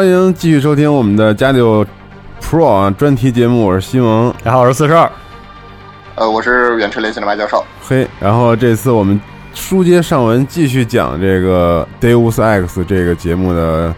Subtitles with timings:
[0.00, 1.84] 欢迎继续收听我们的加六
[2.40, 4.32] Pro 啊专题节目，我是西蒙。
[4.42, 5.12] 大家好，我是四十二。
[6.14, 7.62] 呃，我是远程连线的麦教授。
[7.86, 9.20] 嘿，然后这次我们
[9.52, 13.94] 书接上文，继续讲这个 Deus X 这个节目的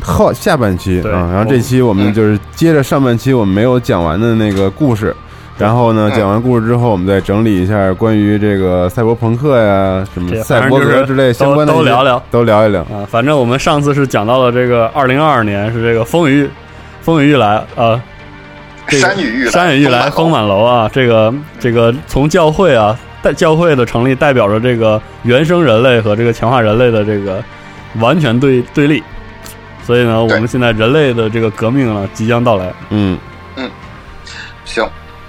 [0.00, 1.28] 后下半期对啊。
[1.30, 5.14] 然后这期我们就是接着上半期我们没有讲完的那个故事。
[5.58, 6.18] 然后呢，嗯。
[6.18, 12.22] 讲完故事之后，我们再整理一下关于这个赛博朋克呀、什么赛博之类相关的都都聊聊。
[12.30, 12.82] 都聊一聊。
[12.82, 16.48] 啊，反正我们上次是讲到了这个二零二二年是这个风雨
[17.00, 18.00] 风雨欲来啊，
[18.88, 19.50] 这个山雨欲来。
[19.50, 27.42] 山雨欲来，风风满满楼啊，这个这个从教会啊，代教会的成立代表着这个原生人类和这个强化人类的这个
[28.00, 29.02] 完全对对立，
[29.82, 32.72] 所以呢，我们现在人类的这个革命呢即将到来。
[32.90, 33.33] 嗯，行，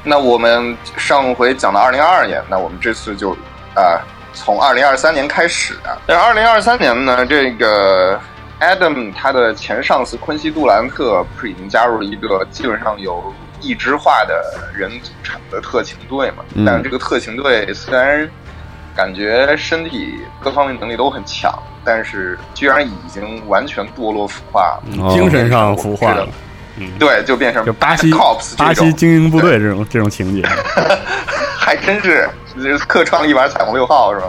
[0.07, 3.31] 那我们上回讲到二零二二年，那我们这次就
[3.75, 3.99] 啊、
[4.33, 5.97] 从二零二三年开始啊。
[6.05, 8.19] 但二零二三年呢，这个
[8.61, 16.45] Adam 他的前上司昆西杜兰特不是已经加入了一个基本上有异质化的人组成的特勤队嘛？
[16.53, 18.29] 嗯但是这个特勤队虽然
[18.95, 21.51] 感觉身体各方面能力都很强，
[21.83, 24.79] 但是居然已经完全堕落腐化
[25.09, 26.27] 精神上腐化了，
[26.99, 30.47] 对，就变成就巴西 cops 巴西精英部队这种这种情节。
[31.57, 34.27] 还真是，就是客串了一把彩虹六号是吧？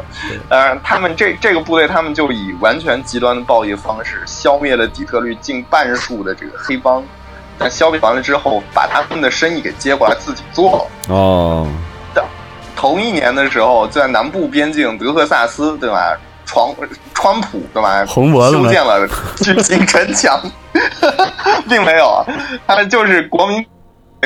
[0.49, 7.05] 当然，他们这这个部队，他们就以完全极端的暴力方式消灭了底特律近半数的这个黑帮。
[7.59, 11.15] 但消灭完了之后，把他们的生意给接过来自己做了。
[11.15, 11.69] 哦，
[12.75, 16.17] 同一年的时候，在南部边境德克萨斯，对吧？
[16.47, 16.75] 川
[17.13, 18.07] 川普对吧？
[18.07, 20.41] 红脖子修建了巨型城墙，
[21.69, 22.25] 并没有啊，
[22.67, 23.65] 他们就是国民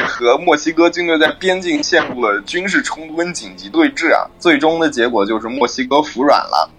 [0.06, 4.28] 和墨西哥军队在边境陷入了军事冲突跟紧急对峙啊。
[4.38, 6.70] 最终的结果就是墨西哥服软了。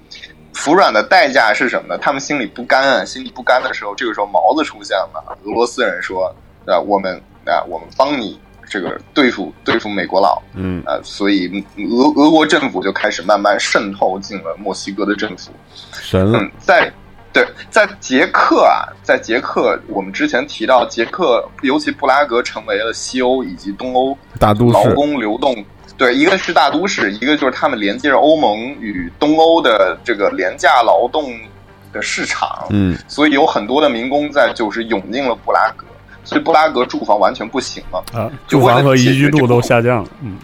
[0.54, 1.98] 服软的代价是什么呢？
[2.02, 5.38] 他们心里不甘啊，心里不甘的时候，这个时候毛子出现了。
[5.44, 6.34] 俄罗斯人说
[6.68, 8.40] ：“啊，我们啊，我们帮你
[8.72, 15.52] 这个对付对付美国佬。”嗯呃，所以俄俄国政府就开始慢慢渗透进了墨西哥的政府。
[15.92, 16.90] 神了，嗯，在
[17.34, 25.54] 对在捷克啊，在捷克，我们之前提到捷克，尤其布拉格成为了西欧以及东欧大都市劳，工流动。
[25.98, 31.32] 对，一个是大都市，一个就是他们连接着欧盟与东欧的这个廉价劳动
[31.94, 32.66] 的市场。
[32.70, 35.86] 嗯所以有很多的民工在就是涌进了布拉格，
[36.24, 38.04] 所以布拉格住房完全不行了。
[38.14, 40.10] 啊，住房和宜居度都下降了。
[40.22, 40.38] 嗯，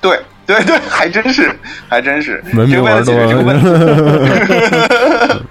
[0.00, 1.54] 对对对，还真是，
[1.88, 2.42] 还真是。
[2.54, 5.42] 为了解决这个问题，了，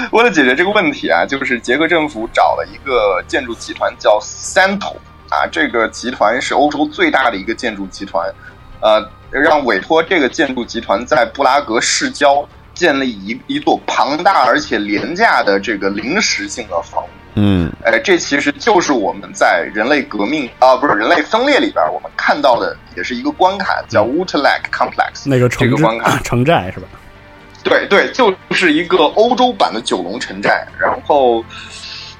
[0.10, 4.96] 为了解决这个问题啊，就是捷克政府找了一个建筑集团叫 Santo
[5.28, 8.28] 啊，这个集团是欧洲最大的一个建筑集团，
[8.80, 17.08] 呃，让委托这个建筑集团在布拉格市郊建立一一座庞大而且廉价的这个临时性的房屋。
[17.34, 25.24] 嗯哎，这其实就是我们在人类革命啊，不是人类分裂里边我们看到的，也是一个关卡，叫 Woodlack Complex。
[25.24, 26.86] 那个城寨个关卡，城寨是吧？
[27.64, 30.66] 对对，就是一个欧洲版的九龙城寨。
[30.78, 31.42] 然后，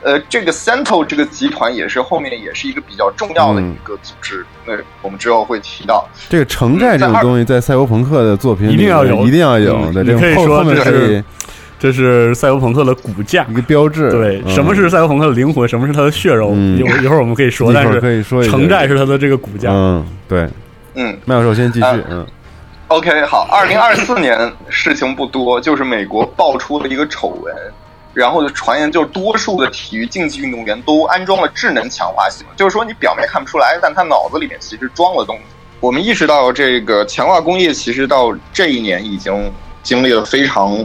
[0.02, 4.72] 呃，这个 Central 这个集团也是后面也是一个比较重要的一个组织，那
[5.02, 6.08] 我们之后会提到。
[6.30, 11.24] 这个城寨这种东西在赛博朋克的作品里一定要有一定要有嗯的，这个后你可以说后面是以
[11.84, 13.52] 这是赛博朋克的骨架一。
[13.52, 14.10] 个标志。
[14.10, 15.68] 对，嗯什么是赛博朋克的灵魂？
[15.68, 16.48] 什么是它的血肉？
[16.54, 19.70] 嗯一会儿一会儿我们可以说，一会儿但是可以说一下城寨是它的这个骨架。
[19.70, 20.48] 嗯，对，
[20.94, 21.98] 嗯麦教授先继续啊。
[22.08, 22.26] 嗯
[22.88, 27.54] OK，好，二零二四年事情不多，就是美国爆出了一个丑闻，
[28.14, 35.42] 然后就传言就是多数的体育竞技运动员都安装了智能强化系统，就是说你表面看不出来，但他脑子里面其实装了东西。
[35.80, 39.50] 我们意识到这个强化工业其实到这一年已经
[39.82, 40.76] 经历了非常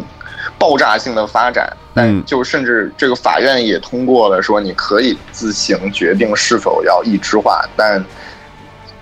[0.57, 8.03] 爆炸性的发展，但嗯就甚至这个法院也通过了说你可以自行决定是否要一枝化，但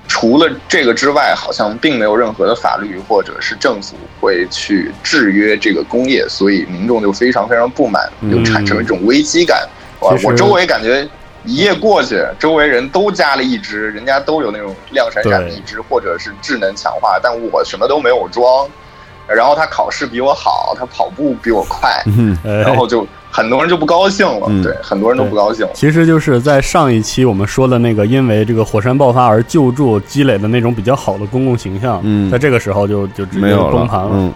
[0.08, 9.68] 除了这个之外，好像并没有任何的法律或者是政府会去制约这个工业，所以民众就非常非常不满，嗯就产生了一种危机感。
[10.00, 11.08] 我周围感觉
[11.44, 18.66] 一夜过去，周围人都加了一支，人家都有那种亮闪闪的一支，或者是智能强化，但我什么都没有装。
[19.28, 24.48] 然后他考试比我好，他跑步比我快，嗯哎然后就很多人就不高兴了。
[24.50, 25.72] 嗯对，很多人都不高兴了。
[25.74, 34.12] 其实就是在上一期我们说的那个，因为这个火山爆发而救助积累的那种比较好的公共形象，嗯在这个时候就就直接没有崩盘了。
[34.14, 34.34] 嗯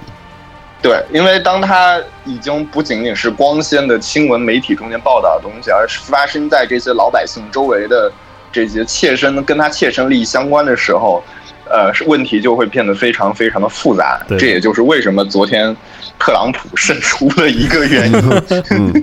[0.84, 8.12] 对，因为当它已经不仅仅是光鲜的新闻媒体中间报道的东西，而是发生在这些老百姓周围的
[8.52, 11.24] 这些切身跟他切身利益相关的时候，
[11.72, 14.22] 呃，是问题就会变得非常非常的复杂。
[14.28, 15.76] 对这也就是为什么昨天
[16.20, 18.20] 特朗普胜出的一个原因。
[18.72, 18.94] 嗯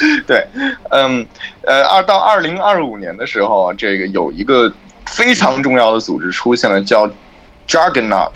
[0.28, 0.46] 对，
[0.90, 1.26] 嗯，
[1.62, 4.72] 呃，二到二零二五年的时候，这个有一个
[5.06, 7.10] 非常重要的组织出现了，叫
[7.66, 8.30] Juggernaut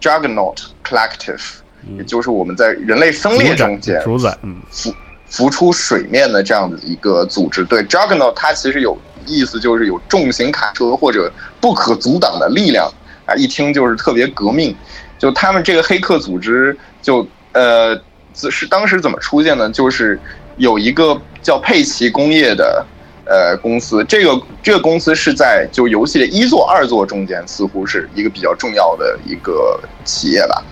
[0.00, 1.56] Juggernaut Collective，、
[1.98, 4.94] 也就是我们在人类分裂中间主宰，嗯，浮
[5.28, 7.62] 浮出水面的这样的一个组织。
[7.64, 11.30] 对，Juggernaut 它其实有意思，就是有重型卡车或者
[11.60, 12.90] 不可阻挡的力量
[13.26, 14.74] 啊，一听就是特别革命。
[15.18, 17.96] 就他们这个黑客组织就呃
[18.34, 19.70] 是当时怎么出现的？
[19.70, 20.18] 就是
[20.56, 22.84] 有一个叫佩奇工业的
[23.24, 30.64] 呃公司，这个这个公司是在就游戏的一座二座中间，似乎是一个比较重要的一个企业吧。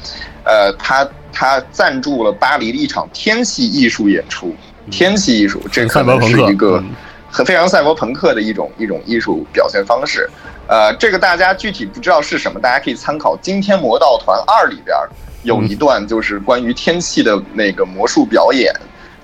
[0.42, 4.52] 呃，他他赞助了巴黎的一场天气艺术演出，
[4.90, 6.90] 天气艺术这可能是一个嗯
[7.30, 10.28] 很非常赛博朋克的一种一种艺术表现方式。
[10.66, 14.96] 呃，这个大家具体不知道是什么，大家可以参考《惊天魔盗团二》里边
[15.42, 18.72] 有一段就是关于天气的那个魔术表演。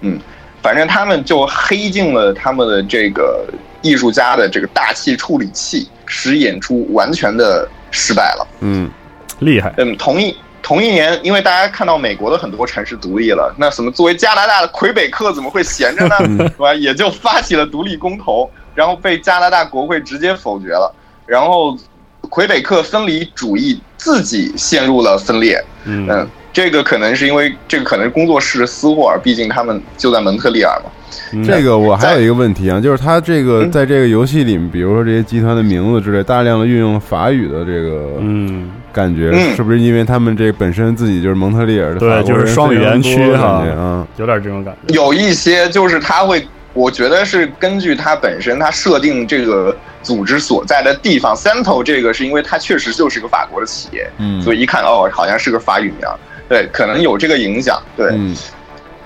[0.01, 0.19] 嗯，
[0.63, 3.47] 反正他们就黑进了他们的这个
[3.81, 8.49] 艺术家的这个大气处理器，使演出完全的失败了。
[8.61, 8.91] 嗯
[9.39, 16.17] 厉害，嗯，同一同一年，因为大家看到美国的很多城市独立了，那什么作为加拿大的魁北克怎么会闲着呢？
[16.49, 16.75] 是吧？
[16.75, 20.93] 也就发起了独立公投，然后被加拿大国会直接否决了，
[21.25, 21.79] 然后
[22.23, 25.65] 魁北克分离主义自己陷入了分裂。
[25.85, 30.91] 嗯嗯，这个可能是因为这个可能是工作室的私货，毕竟他们就在蒙特利尔嘛。
[31.31, 44.09] 嗯这个我还有一个问题啊，就是他这个嗯在这个游戏里面，比如说这些集团的名字之类，大量的运用法语的这个嗯，感觉，嗯是不是因为他们这本身自己就是蒙特利尔的对就是双语言区哈感觉啊？
[44.17, 44.95] 有点这种感觉。
[44.95, 46.43] 有一些就是他会，
[46.73, 56.17] 我觉得是根据他本身他设定这个组织所在的地方，Santo 这个是因为它确实就是个法国的企业，嗯，所以一看哦，好像是个法语名儿，
[56.49, 58.37] 对，可能有这个影响，对，嗯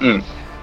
[0.00, 0.22] 嗯，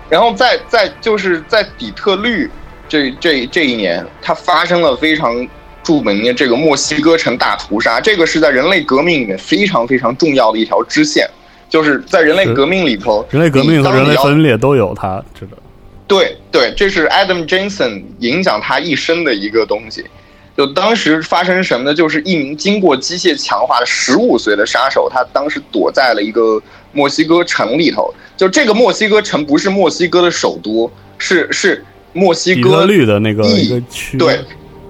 [0.10, 2.50] 然后在在就是在底特律
[2.88, 5.48] 这这这一年，它发生了非常
[5.84, 11.30] 著名的这个墨西哥城大屠杀，这个是在人类革命里面非常非常重要的一条支线，
[11.70, 15.58] 就是在人类革命里头，人类革命和人类分裂都有它，知道。
[16.08, 20.06] 对对，这是 Adam Jensen 影响他一生的一个东西。
[20.58, 21.94] 就当时发生什么呢？
[21.94, 26.60] 就是一名经过机械强化的十五岁的杀手，他当时躲在了一个
[26.92, 28.12] 墨西哥城里头。
[28.36, 34.40] 就这个墨西哥城不是墨西哥的首都，是是墨西底特哥律的那个一个区，对，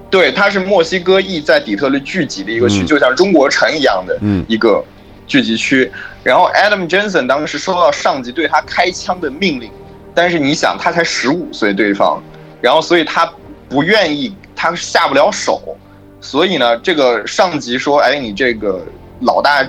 [0.09, 4.81] 对，它是墨西哥裔在底特律聚集的一个区，嗯就像中国城一样的嗯一个
[5.27, 5.91] 聚集区。
[6.23, 9.69] 然后 Adam Jensen 当时收到上级对他开枪的命令，
[10.13, 12.23] 但是你想，他才十五岁，对方，
[12.61, 13.29] 然后所以他
[13.69, 15.77] 不愿意，他下不了手，
[16.19, 18.83] 所以呢，这个上级说：“哎，你这个
[19.21, 19.65] 老大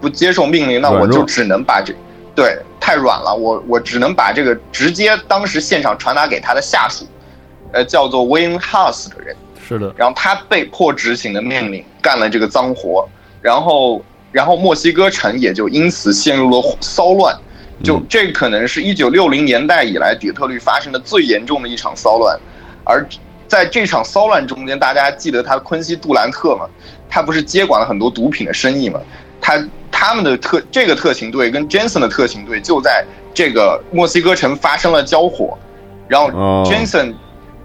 [0.00, 1.92] 不接受命令，那我就只能把这。”
[2.36, 7.04] 对，太软了，我我只能把这个直接当时现场传达给他的下属，
[7.72, 13.08] 呃，叫做 Wayne House 的人，是的，然后他被迫执行的命令，干了这个脏活，
[13.42, 17.36] 然后然后墨西哥城也就因此陷入了骚乱，
[17.82, 22.38] 就这可能是一九六零年代以来底特律发生的最严重的一场骚乱，
[22.84, 23.04] 而
[23.48, 26.66] 在这场骚乱中间，大家记得他昆西杜兰特嘛？
[27.08, 29.00] 他不是接管了很多毒品的生意嘛？
[29.40, 35.56] 他他们的特这个特勤队跟 Jensen 的特勤队就在这个墨西哥城发生了交火，
[36.06, 36.62] 然后哦。
[36.70, 37.14] Jensen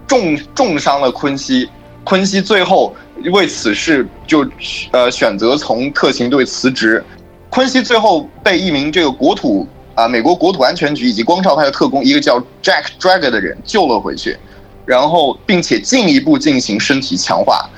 [0.06, 1.68] 重重伤了昆西，
[2.04, 2.94] 昆西最后
[3.32, 4.46] 为此事就
[4.92, 7.04] 呃选择从特勤队辞职，
[7.50, 14.36] 昆西最后被一名这个国土啊、美国国土安全局以及光照派的特工，一个叫 Jack Drager 的人救了回去，
[14.84, 17.68] 然后并且进一步进行身体强化，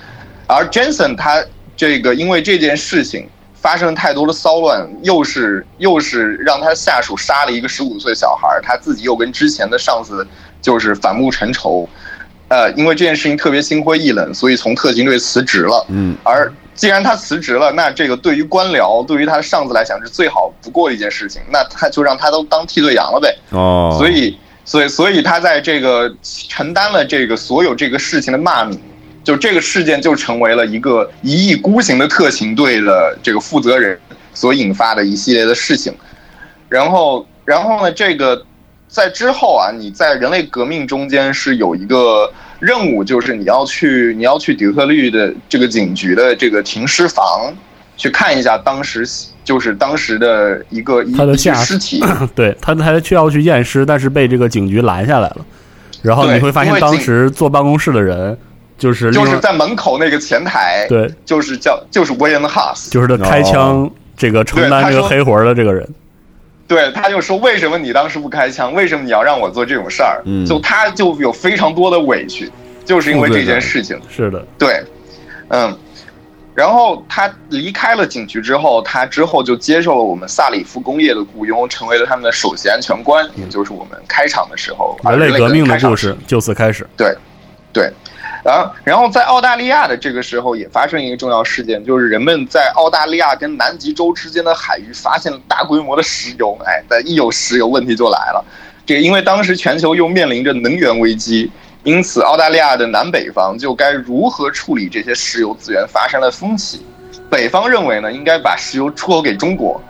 [0.46, 1.44] 而 Jensen 他
[1.76, 10.26] 这个因为这件事情发生太多的骚乱，又是又是让他下属杀了一个十五岁小孩，他自己又跟之前的上司
[10.60, 11.88] 就是反目成仇，
[12.48, 15.84] 呃，因为这件事情特别心灰意冷，所以从特勤队辞职了。
[15.88, 23.34] 嗯，而既然他辞职了，那这个对于官僚，对于他的上司来讲是最好不过的一件事情，那他就让他都当替罪羊了呗。
[23.50, 28.78] 哦，所以，所以，所以他在这个承担了这个所有这个事情的骂名，
[29.22, 33.98] 就这个事件就成为了一个一意孤行的特勤队的这个负责人
[34.34, 35.94] 所引发的一系列的事情。
[36.68, 38.44] 然后，然后呢，这个
[38.88, 47.54] 在之后啊，你在人类革命中间是有一个任务，就是你要去你要去底特律的这个警局的这个停尸房
[47.96, 49.08] 去看一下当时
[49.46, 52.04] 就是当时的一个一一具他的下尸体。
[52.34, 55.38] 对他他去要去验尸，但是被这个警局拦下来了。
[56.02, 58.36] 然后你会发现，当时坐办公室的人
[58.76, 65.88] 就是就是在门口那个前台，对，就是叫就是 William Haas，就是他开枪这个承担这个黑活的这个人。
[66.68, 68.74] 对，他就说为什么你当时不开枪？
[68.74, 70.20] 为什么你要让我做这种事儿？
[70.24, 72.50] 嗯就他就有非常多的委屈，
[72.84, 73.96] 就是因为这件事情。
[74.08, 74.82] 是的，对，
[75.48, 75.76] 嗯，
[76.56, 86.86] 然后他离开了警局之后，他之后就接受了我们萨里夫工业的雇佣，成为了他们的首席安全官，也就是我们开场的时候人类革命的故事就此开始。
[86.96, 87.14] 对，
[87.74, 87.92] 对，
[88.42, 98.42] 然后然后在澳大利亚的这个时候也发生一个重要事件，就是人们在澳大利亚跟南极洲之间的海域发现了大规模的石油，哎，但一有石油问题就来了。
[98.86, 101.50] 这因为当时全球又面临着能源危机，
[101.86, 106.84] 因此澳大利亚的南北方就该如何处理这些石油资源发生了分歧。
[107.30, 109.80] 北方认为呢，应该把石油出口给中国，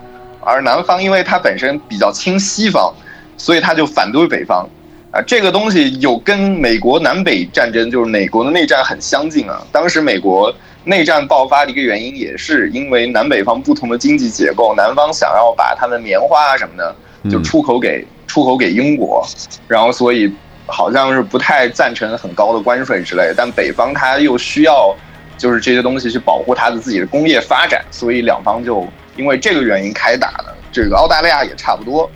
[0.43, 2.93] 而南方因为它本身比较亲西方，
[3.39, 4.69] 所以他就反对北方。
[5.11, 9.67] 啊，这个东西有跟美国南北战争，就是美国的内战很相近啊。
[9.73, 16.95] 当时美国内战爆发的一个原因，也是因为南北方不同的经济结构，南方想要把他们棉花啊什么的
[17.31, 19.27] 就出口给、出口给英国，
[19.67, 20.31] 然后所以
[20.67, 23.33] 好像是不太赞成很高的关税之类。
[23.37, 24.95] 但北方它又需要
[25.39, 30.55] 就是这些东西去保护它的自己的工业发展，所以两方就因为这个原因开打的。
[30.73, 32.11] 这个澳大利亚也差不多，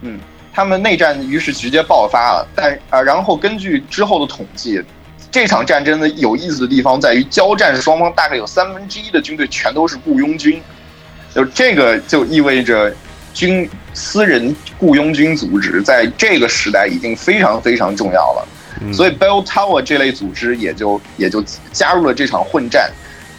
[0.00, 0.18] 嗯。
[0.54, 4.82] 他们内战于是直接爆发了，但啊，然后根据之后的统计，
[5.30, 10.62] 这场战争的有意思的地方在于，交战双方大概有三分之一的军队全都是雇佣军，
[11.34, 12.90] 就这个就意味着
[13.36, 18.48] 军私人雇佣军组织在这个时代已经非常非常重要了，
[18.92, 22.90] 所以 Bell Tower 这类组织也就也就加入了这场混战，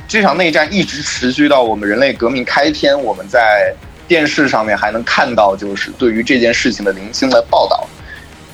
[0.07, 3.73] 这场内战一直持续到我们人类革命开篇，我们在。
[4.07, 7.85] 电视上面还能看到，就是对于这件事情的零星的报道。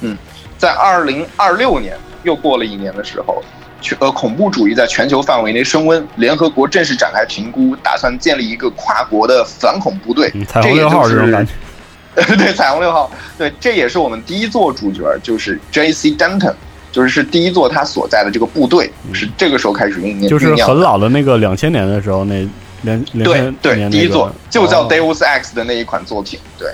[0.02, 0.18] 嗯，
[0.58, 3.63] 在二零二六年又过了一年的时候，全
[4.00, 10.32] 呃恐怖主义在全球范围内升温，联合国正式展开评估，打算建立一个跨国的反恐部队。
[10.48, 11.52] 彩虹六号这种感觉。
[12.36, 16.12] 对，彩虹六号，对，这也是我们第一座主角，就是 J.C.
[16.12, 16.54] Denton，
[16.92, 20.28] 就是是第一座他所在的这个部队，是这个时候开始酝酿。
[20.28, 22.48] 就是很老的那个两千年的时候那。
[22.84, 23.24] 两对
[23.62, 26.38] 对，那个、第一座就叫哦 Deus Ex 的那一款作品。
[26.60, 26.68] 对，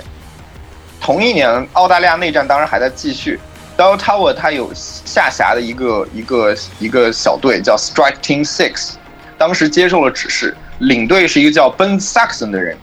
[1.00, 3.38] 同一年，澳大利亚内战当然还在继续。
[3.80, 8.90] Bell Tower 它有下辖的一个一个一个小队叫 Strike Team Six，
[9.38, 12.76] 当时接受了指示，领队是一个叫 Ben Saxon 的人。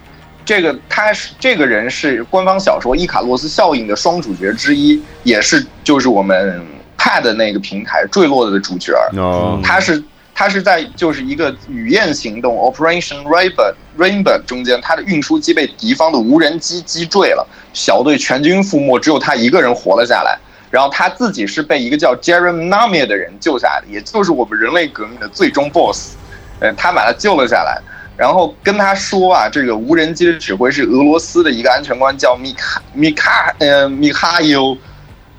[0.44, 6.66] 这个他是这个人是官方小说《伊卡洛斯效应》的双主角之一，也是就是我们
[6.98, 8.94] Pad 那个平台坠落的主角。
[9.18, 10.04] 哦，他是。
[10.40, 20.38] 他是在就是一个雨燕行动 Operation Rainbow Rainbow 中间，他的运输机被敌方的无人机击坠了，小队全军覆没，只有他一个人活了下来。
[20.70, 26.16] 然后他自己是被一个叫 Jeremy Namia 的人救下来的，也就是我们人类革命的最终 BOSS。
[26.60, 27.82] 呃，他把他救了下来，
[28.16, 34.78] 然后跟他说啊，这个无人机的指挥是俄罗斯的一个安全官，叫米卡米卡呃米哈尤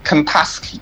[0.05, 0.79] Kantasky，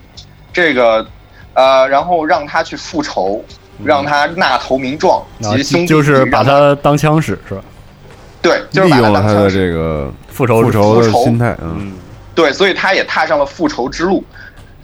[0.53, 1.07] 这个
[1.55, 3.45] 呃，然后让他去复仇。
[3.85, 7.61] 让他纳投名状，及兄弟嗯就是把他当枪使，是吧？
[8.41, 11.93] 对，就是利用了他的这个复仇复仇的心态，嗯。
[12.37, 14.23] 对，所以他也踏上了复仇之路。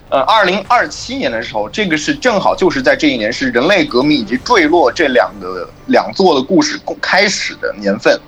[0.09, 8.18] 呃，二零二七年的时候，这个是正好就是在这一年，是人类革命以及坠落这两个两座的故事开始的年份。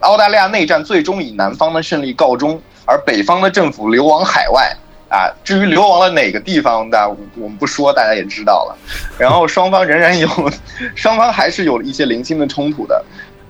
[0.00, 4.74] 澳大利亚内战最终以南方的胜利告终，而北方的政府流亡海外。
[5.10, 8.76] 啊，至于流亡了哪个地方，的我们不说，大家也知道了。
[9.18, 10.28] 然后双方仍然有，
[10.94, 13.02] 双方还是有一些零星的冲突的。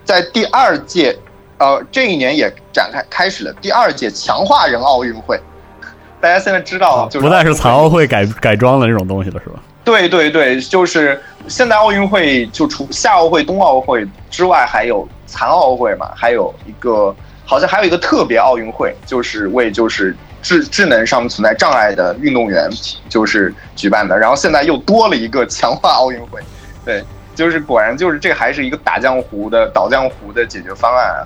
[0.05, 1.19] 在第二届，
[1.59, 5.39] 呃，这一年也展开开始了第二届强化人奥运会。
[6.21, 9.61] 大家现在知道，就是不再是残奥会改改装的那种东西了，是吧？
[9.85, 22.69] 对对对，就是现在奥运会就除夏奥会、冬奥会之外，还有残奥会嘛，还有一个好像还有一个特别奥运会，就是为就是智智能上面存在障碍的运动员
[23.09, 24.19] 就是举办的。
[24.19, 26.41] 然后现在又多了一个强化奥运会，
[26.85, 27.03] 对，
[27.35, 31.23] 就是果然就是这还是一个打浆糊的倒浆糊的解决方案啊！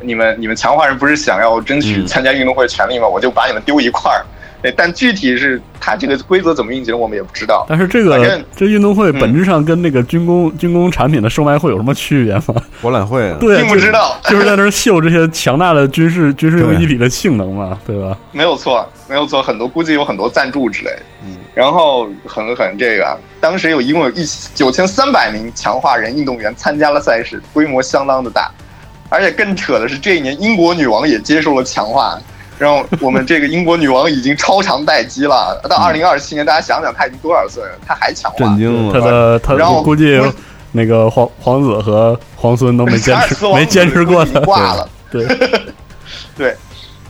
[0.00, 3.06] 你们你们强化人不是想要争取参加运动会的权利吗？
[3.06, 4.24] 我就把你们丢一块儿。
[4.62, 7.66] 对，但具体是它这个规则怎么运行，我们也不知道。
[7.68, 12.62] 但是这个这运动会本质上跟那个军工军工产品的售卖会有什么区别吗？
[12.80, 18.16] 博览会啊，对，并不知道，就是在那儿秀这些强大的军事 军事用一体的性能嘛，对吧？
[18.32, 20.90] 没有错，没有错，很多估计有很多赞助之类。
[21.26, 24.24] 嗯，然后很很这个，当时有一共有一
[24.54, 28.50] 九千三百名强化人运动员参加了赛事，规模相当的大，
[29.08, 32.18] 而且更扯的是，这一年英国女王也接受了强化。
[32.56, 37.70] 然后我们这个英国女王已经超长待机了， 到二零二七年，大家想想她已经多少岁了？
[37.84, 38.38] 她还强化？
[38.38, 38.92] 震惊了！
[38.92, 40.20] 她的她，然后估计
[40.70, 44.88] 那个皇皇子和皇孙都没坚持， 没坚持过的挂了。
[45.10, 45.26] 对
[46.36, 46.56] 对，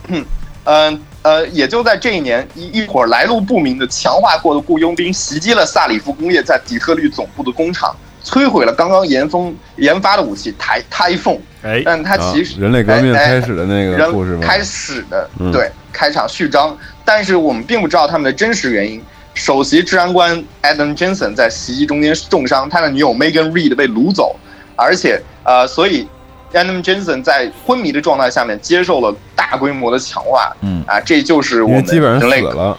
[0.07, 0.25] 嗯
[0.63, 7.95] 嗯呃，也就在这一年，一一伙来路不明的强化过的雇佣兵袭击了萨里夫工业在底特律总部的工厂。
[8.25, 14.39] 摧毁了刚刚研封研发的武器台台风，哎，但它其实人类革命开始的那个故事吗？
[14.41, 19.01] 开始的对开场序章，但是我们并不知道他们的真实原因。
[19.35, 24.35] 首席治安官 Adam Jensen 在袭击中间重伤，他的女友 Megan Reed 被掳走，
[24.75, 26.07] 而且呃，所以
[26.53, 30.83] Adam Jensen 在昏迷的状态下面接受了大规模的强化，嗯。
[30.87, 32.77] 啊，这就是我们死了，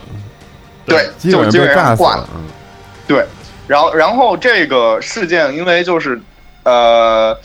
[0.86, 2.28] 对，基本上被炸了，
[3.06, 3.24] 对。
[3.66, 6.20] 然后，然后这个事件，因为就是，
[6.62, 7.36] 呃，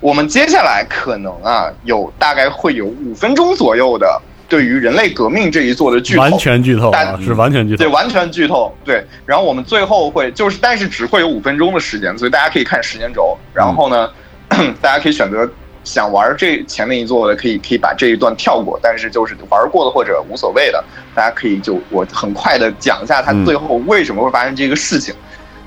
[0.00, 9.04] 我们接下来可能啊，有大概会有五分钟左右的对于人类革命这一座的剧透，完全剧透啊，是完全剧透，对，完全剧透，对。
[9.24, 13.36] 然后我们最后会就是，但是只会有五分钟的时间，所以大家可以看时间轴。
[13.54, 14.10] 然后呢，
[14.80, 15.48] 大家可以选择。
[15.84, 25.14] 想玩这前面一座的，可以可以把这一段跳过，但是就是玩过的或者无所谓的，大家可以就我很快的讲一下他最后为什么会发生这个事情。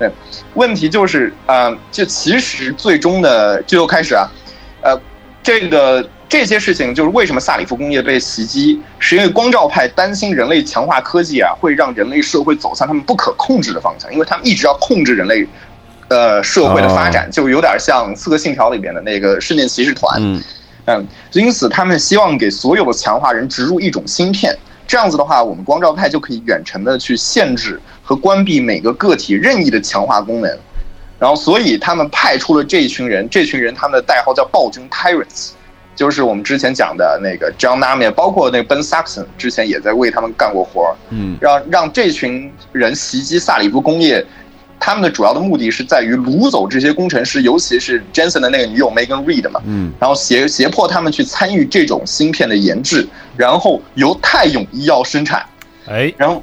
[0.00, 0.10] 对，
[0.54, 4.26] 问题就是呃，就其实最终的最后开始啊，
[4.80, 5.00] 呃，
[5.42, 15.46] 这个这些事情就是为什么萨里夫工业被袭击，是因为光照派担心人类强化科技啊，会让人类社会走向他们不可控制的方向，因为他们一直要控制人类。
[16.12, 20.42] 呃，社会的发展就有点像《刺客信条》里边的那个圣殿骑士团，嗯，
[20.86, 24.52] 嗯，因此他们希望给所有的强化人植入一种芯片，
[24.90, 30.50] 这样子的话，我们光照派就可以远程的去限制和关闭每个个体任意的强化功能，
[31.16, 35.50] 然后，所以他们派出了这一群人，这群人他们的代号叫暴君 Tyrants，
[35.94, 44.26] 就是我们之前讲的那个 John Namier，包括那个 Ben Saxon 之前也在为他们干过活嗯，让让这群人袭击萨里夫工业。
[44.80, 55.44] 他们的主要的目的是在于掳走这些工程师，尤其是 Jensen 的那个女友 Megan Reed 嘛，嗯，然后胁胁迫他们去参与这种芯片的研制，然后由泰永医药生产，
[55.86, 56.42] 哎，然后，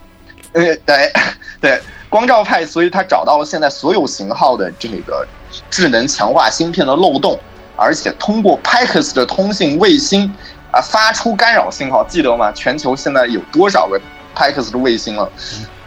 [0.53, 1.11] 呃，对
[1.59, 5.27] 对，光照派，所以他找到了现在所有型号的这个
[5.71, 7.39] 智能强化芯片的漏洞，
[7.75, 10.31] 而且通过 Pax 的通信卫星
[10.71, 12.51] 啊发出干扰信号，记得吗？
[12.51, 13.99] 全球现在有多少个
[14.35, 15.27] Pax 的卫星了？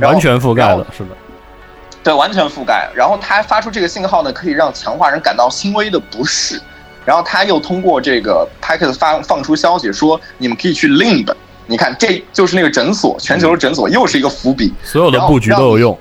[0.00, 1.10] 完全覆盖了，是的。
[2.02, 2.88] 对，完全覆盖。
[2.94, 6.60] 然后他发出这个信号呢，可以让强化人感到轻微的不适。
[7.04, 11.32] 然后他又通过这个 Packet 发放出消息说，你们可以去 Limb。
[11.66, 14.72] 你看，这就是那个诊所，全球的诊所，又是一个伏笔。
[14.82, 15.98] 所有的布局都有用。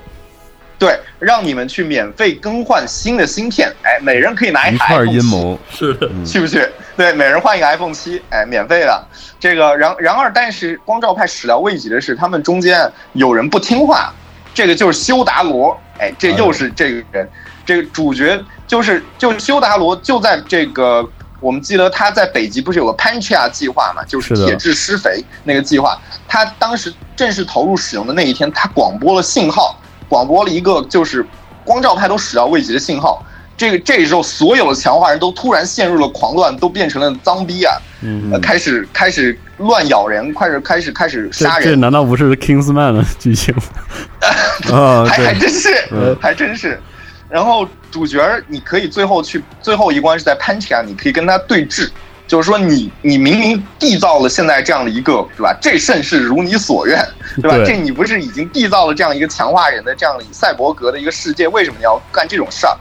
[0.77, 3.69] 对，让你们去免费更换新的芯片。
[3.83, 6.65] 哎，每人可以拿一台 iPhone 阴谋，是的，去不去？
[6.95, 9.05] 对，每人换一个 iPhone 七，哎，免费的。
[9.39, 14.13] 这个，然然而，但是光照派始料未及的是，他们中间有人不听话。
[14.53, 17.29] 这个就是修达罗，哎，这又是这个人，
[17.65, 21.07] 这个主角就是就是修达罗，就在这个
[21.39, 31.25] 我们记得他在北极不是有个 Pancha 计划嘛，就是铁质施肥那个计划，他当时正式投入使用的那一天，他广播了信号，广播了一个就是
[31.63, 33.23] 光照派都始料未及的信号，
[33.59, 43.63] 这个这时候所有的强化人都突然陷入了狂乱，都变成了脏逼啊，嗯呃，开始开始乱咬人，开始开始开始杀人，这难道不是 Kingsman 的剧情吗？
[44.73, 46.79] 啊，还还，真是嗯，还真是。
[47.29, 51.89] 然后主角儿你可以最后去最后一关是在 Pancha，你可以跟他对峙，
[52.27, 55.53] 就是说你你明明缔造了现在这样的一个对吧？
[55.61, 57.05] 这甚是如你所愿，
[57.41, 57.57] 对吧？
[57.57, 62.75] 对这你不是已经缔造了这样一个强化人的这样的赛博格的一个世界，为什么你要干这种事儿？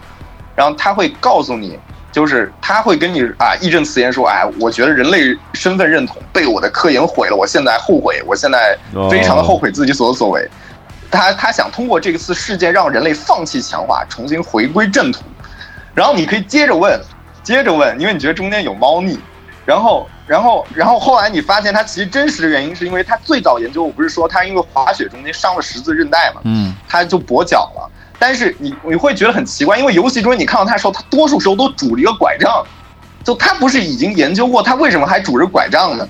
[0.58, 1.78] 然后他会告诉你，
[2.10, 8.76] 就是他会跟你啊义正辞严说，哎，我觉得人类身份认同被我的科研毁了，我现在后悔，我现在
[9.08, 10.50] 非常的后悔自己所作所为。
[11.12, 15.20] 他他想通过这次事件让人类放弃强化，重新回归正途。
[15.94, 17.00] 然后你可以接着问，
[17.44, 19.16] 接着问，因为你觉得中间有猫腻。
[19.64, 27.90] 然后，然后，然后后来你发现他其实真实的原因是因为他最早研究，我不是说他因为滑雪中间伤了十字韧带嘛，嗯，他就跛脚了。
[28.18, 32.64] 但是你你会觉得很奇怪，因为游戏中你看到他的时候，他多数时候都拄着一个拐杖，
[33.24, 36.08] 就他不是已经研究过，他为什么还拄着拐杖呢？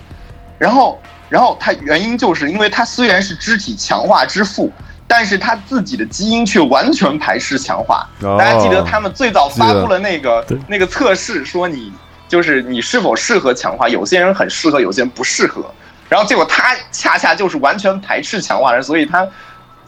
[0.58, 4.72] 然后，然后他原因就是因为他虽然是肢体强化之父，
[5.06, 8.08] 但是他自己的基因却完全排斥强化。
[8.22, 11.92] 哦大家记得他们最早发布了那个对那个测试，说你
[12.26, 15.64] 就是你是否适合强化，有些人很适合，有些人不适合。
[16.08, 19.28] 然后结果他恰恰就是完全排斥强化人，所以他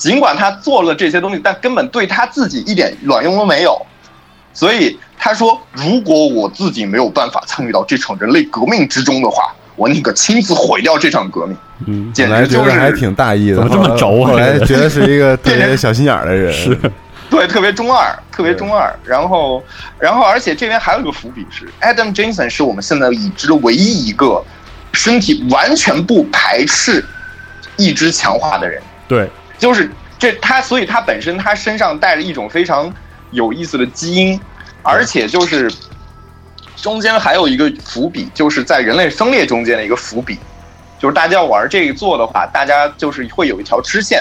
[0.00, 3.78] 尽管他做了这些东西，但根本对他自己一点卵用都没有。
[4.54, 11.54] 所以他说，如果我自己没有办法参与到这场人类革命之中的话，我宁可亲自毁掉这场革命。
[11.86, 16.78] 嗯，简直就是还挺大意的，怎么这么轴啊后来这个觉得是一个特别小心眼儿的人， 是
[17.28, 18.98] 对，特别中二，特别中二。
[19.04, 19.62] 然后，
[19.98, 24.42] 然后，而且这边还有一个伏笔是，Adam Jensen 是我们现在已知的唯一一个
[24.92, 27.04] 身体完全不排斥
[27.76, 28.82] 意志强化的人。
[29.06, 29.30] 对，
[29.60, 32.92] 就是这他，所以他本身他身上带着一种非常
[33.30, 34.40] 有意思的基因，
[34.82, 35.70] 而且就是
[36.76, 40.38] 中间还有一个伏笔，就是在人类分裂中间的一个伏笔，
[40.98, 44.20] 就是大家要玩这一座的话，大家就是会有一条支线，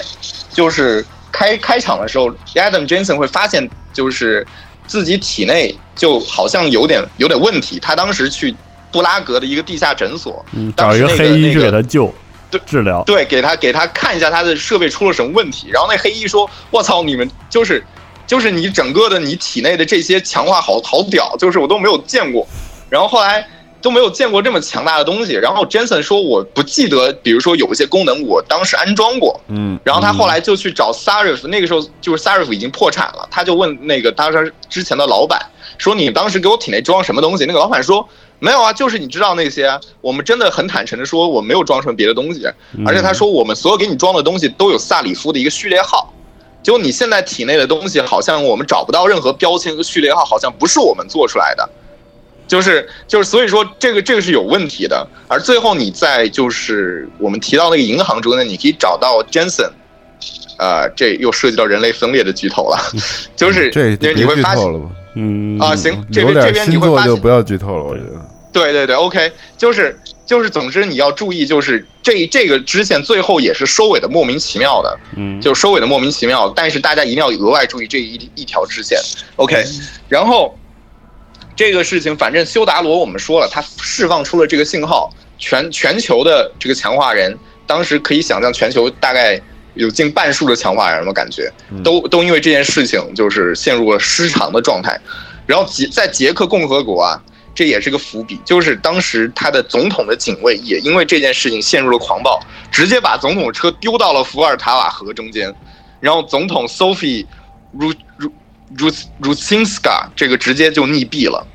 [0.50, 4.46] 就是开开场的时候，Adam Jensen 会发现就是
[4.86, 8.54] 自己体内就好像有点有点问题，他当时去
[8.92, 12.06] 布拉格的一个地下诊所，嗯，找一个黑医去那个给他救。
[12.06, 12.14] 对
[12.58, 15.68] 治疗，对，给他给他看一下他的设备出了什么问题。
[15.70, 17.84] 然后那黑衣说：“我操，你们就是
[18.26, 22.46] 就是你整个的你体内的这些强化好好屌，就是我都没有见过。”
[22.90, 23.46] 然后后来
[23.82, 25.32] 都没有见过这么强大的东西。
[25.32, 35.40] 然后 Jensen 说：“我不记得，比如说有一些功能我当时安装过。”嗯，然后他后来就去找 Sarif，那个时候就是 Sarif 已经破产了，他就问那个他说之前的老板
[35.78, 38.06] 说：“你当时给我体内装什么东西？”那个老板说
[38.38, 42.46] ：“没有啊，就是你知道那些啊。”我们真的很坦诚的说，我没有装什么别的东西，
[42.86, 46.12] 而且他说我们所有给你装的东西都有萨里夫的一个序列号。
[46.62, 51.66] 结果你现在体内的东西好像我们找不到任何标签和序列号，好像不是我们做出来的。
[52.50, 55.06] 就是就是，所以说这个这个是有问题的。
[55.28, 59.70] 而最后你在就是我们提到那个银行中呢，你可以找到 Jensen，
[60.58, 62.76] 呃，这又涉及到人类分裂的剧透了，
[63.36, 64.90] 就是这因为你会发现？
[65.14, 68.20] 嗯啊，行，这边这边你会发现，就不要剧透了，我觉得。
[68.52, 78.98] 对对对，OK，就是就是，总之你要注意，就是这这个支线最后也是收尾的莫名其妙的，嗯，就收尾的莫名其妙，但是大家一定要额外注意这一一条支线
[79.36, 79.64] ，OK，
[80.08, 80.52] 然后
[81.60, 89.38] 这个事情，反正修达罗我们说了，他释放出了这个信号，全全球的这个强化人，当时可以想象全球大概
[89.74, 91.52] 有近半数的强化人，我感觉
[91.84, 94.98] 都都因为这件事情就是陷入了失常的状态，
[95.46, 97.22] 然后捷在捷克共和国啊。
[97.52, 105.54] 这也是个伏笔，就是当时他的总统的警卫也因为这件事情陷入了狂暴，直接把总统车丢到了伏尔塔瓦河中间，
[105.98, 107.26] 然后总统 Sophie
[107.76, 108.30] Ru Ru
[108.76, 111.46] Ru Rusinska 这个直接就溺毙了。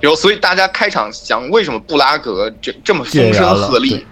[0.00, 4.04] 然后，所以大家开场想，为什么布拉格这这么风声鹤唳？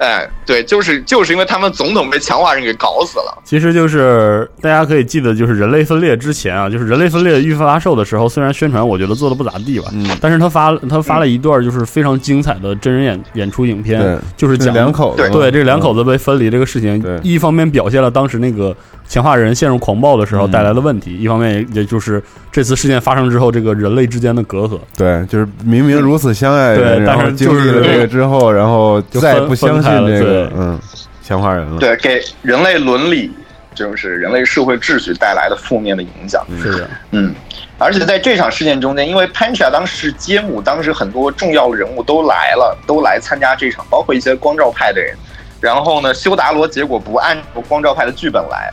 [0.00, 3.38] 哎，对，就是就是因为他们总统被强化人给搞死了。
[3.44, 18.74] 其实就是大家可以记得，就是人类分裂之前啊，就是人类分裂预发售的时候，虽然宣传我觉得做的不咋地吧，嗯但是他发他发了一段就是非常精彩的真人演演出影片对，就是讲两口子，对这两口子被分离这个事情，一方面表现了当时那个
[19.06, 24.78] 强化人陷入狂暴的时候嗯带来的问题，一方面也也就是这次事件发生之后，这个人类之间的隔阂。
[24.96, 30.80] 对，就是明明如此相爱的人，对但是就是经历了这个之后，然后再不相这个对嗯
[31.22, 31.78] 强化人了。
[31.78, 33.30] 对，给人类伦理，
[33.74, 36.44] 就是人类社会秩序带来的负面的影响。
[36.62, 37.34] 是的，嗯，
[37.78, 45.14] 而且在这场事件中间，因为 Pancha 当时是揭幕，当时很多重要的人物都来了，都来参加这场，包括一些光照派的人。
[45.60, 48.72] 然后呢，修达罗结果不按照光照派的剧本来，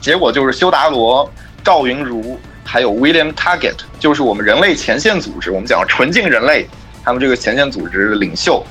[0.00, 1.30] 结果就是修达罗、
[1.62, 6.66] 赵云如、还有 William Target，就是我们人类前线组织，我们讲纯净人类，
[7.04, 8.64] 他们这个前线组织的领袖，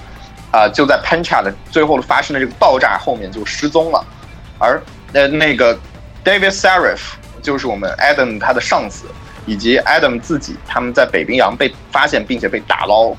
[0.51, 4.05] 啊、就在 Pancha 的最后发生的这个爆炸后面就失踪了，
[4.59, 4.81] 而
[5.13, 5.77] 呃那个
[6.23, 6.99] David Serif
[7.41, 9.05] 就是我们 Adam 他的上司，
[9.45, 13.15] 以及 Adam 自己，他们在北冰洋被发现并且被打捞，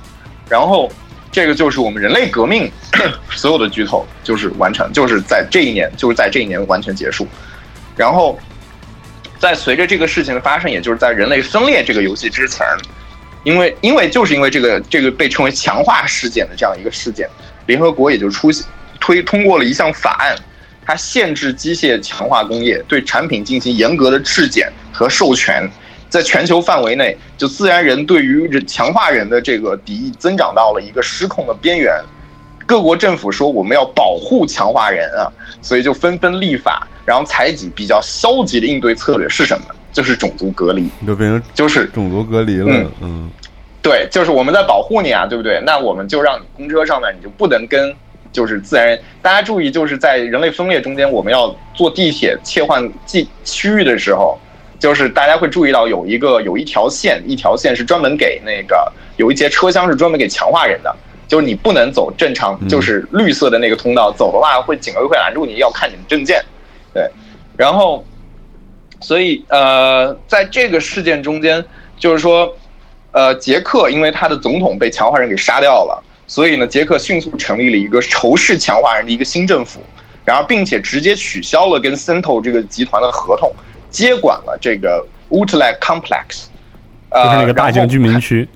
[0.48, 0.90] 然后
[1.30, 2.70] 这个就是我们人类革命
[3.32, 7.26] 所有的剧透就是完成，就是在这一年，就是在这一年完全结束。
[7.96, 8.38] 然后，
[9.38, 12.66] 在随着这个事情的发生，也就是在人类分裂这个游戏之前，
[13.44, 17.28] 因为因为就是因为这个这个被称为强化事件的这样一个事件，
[17.66, 18.64] 联合国也就出现
[19.00, 20.36] 推通过了一项法案，
[20.84, 25.68] 它限制机械强化工业对产品进行严格的质检和授权。
[26.08, 31.90] 在全球范围内，就自然人对于强化人的这个敌意增长到了一个失控的边缘。
[32.66, 35.24] 各国政府说我们要保护强化人啊，
[35.62, 39.64] 所以就纷纷立法，然后采取比较消极的应对策略是什么？
[39.92, 43.30] 就是种族隔离，就变成就是种族隔离了嗯，嗯
[43.82, 45.60] 对，就是我们在保护你啊，对不对？
[45.66, 47.94] 那我们就让你公车上面你就不能跟
[48.32, 48.98] 就是自然人。
[49.20, 54.38] 大家注意，就是在人类分裂中间，我们要坐地铁切换地区域的时候，
[54.78, 60.96] 就是大家会注意到有一个有一条线，一条线是专门给那个有一节车厢是专门给强化人的，
[61.28, 66.42] 就是你不能走正常，嗯就是绿色的那个通道，走的话会警卫会拦住你，要看你的证件。
[66.94, 67.10] 对，
[67.56, 68.04] 然后，
[69.02, 71.62] 所以呃，在这个事件中间，
[71.98, 72.56] 就是说，
[73.10, 79.80] 呃，捷克因为他的总统被强化人给杀掉了，所以呢，捷克迅速成立了一个仇视强化人的一个新政府，
[80.24, 83.52] 然后并且直接取消了跟 Cento 这个集团的合同，
[83.90, 86.44] 接管了这个 Utrecht Complex，
[87.10, 88.48] 呃，就是那个大型居民区。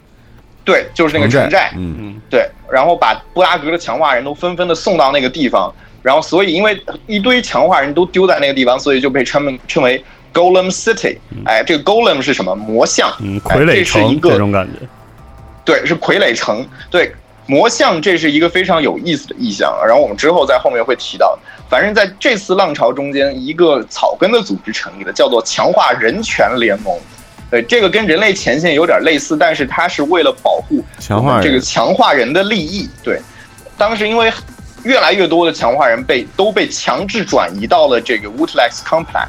[0.64, 2.20] 对，就是那个城寨，嗯。
[2.28, 10.04] 对，然后把布拉格的强化人都纷纷的送到那个地方，然后所以因为一堆强化人都丢在那个地方，所以就被称为称为
[10.36, 11.16] Golem City。
[11.46, 12.54] 哎，这个 Golem 是什么？
[12.54, 13.10] 魔像，
[13.42, 14.86] 傀儡这是一城个这种感觉。
[15.64, 16.66] 对，是傀儡城。
[16.90, 17.14] 对，
[17.46, 21.38] 魔像这是一个非常有意思的意象，然后我们之后在后面会提到。
[21.68, 26.96] 反正在这次浪潮中间，一个草根的组织成立了，叫做强化人权联盟。
[27.50, 32.88] 对，这个跟人类前线有点类似，但是它是为了保护强化这个强化人的利益。
[33.02, 33.20] 对，
[33.76, 34.32] 当时因为
[34.84, 39.28] 越来越多的强化人被都被强制转移到了这个 Woodlex Complex，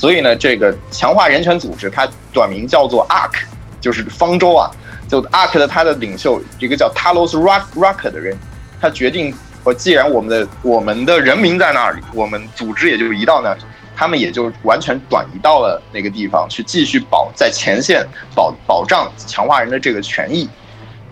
[0.00, 3.42] 所以呢，这个强化人权组织它短名叫做 ARK，
[3.82, 4.70] 就是方舟啊。
[5.06, 8.34] 就 ARK 的它的领袖一个叫 Talos Rock Rock 的人，
[8.80, 13.60] 他决定，我既然我们的我们的人民在那里，我们组织也就移到那里。
[13.94, 18.02] 他们也就完全转移到了那个地方去，继续保在前线
[18.34, 20.48] 保保障强化人的这个权益。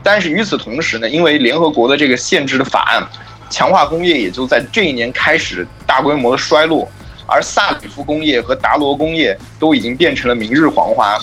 [0.02, 3.06] 但是与此同时呢，因为联合国的这个限制的法案，
[3.50, 6.88] 强化工业也就在这一年开始大规模的衰落，
[7.28, 11.16] 而萨里夫工业和达罗工业都已经变成了明日黄花。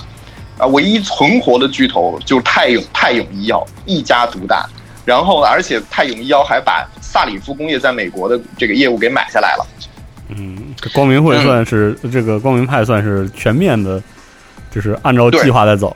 [0.58, 4.66] 啊，唯一存活的巨头就是泰永泰永医药一家独大，
[5.04, 9.68] 然后而且泰永医药还把萨里夫工业在美国的这个业务给买下来了。
[10.30, 14.02] 嗯，这光明会算是、这个光明派算是全面的，
[14.72, 15.94] 就是按照计划在走。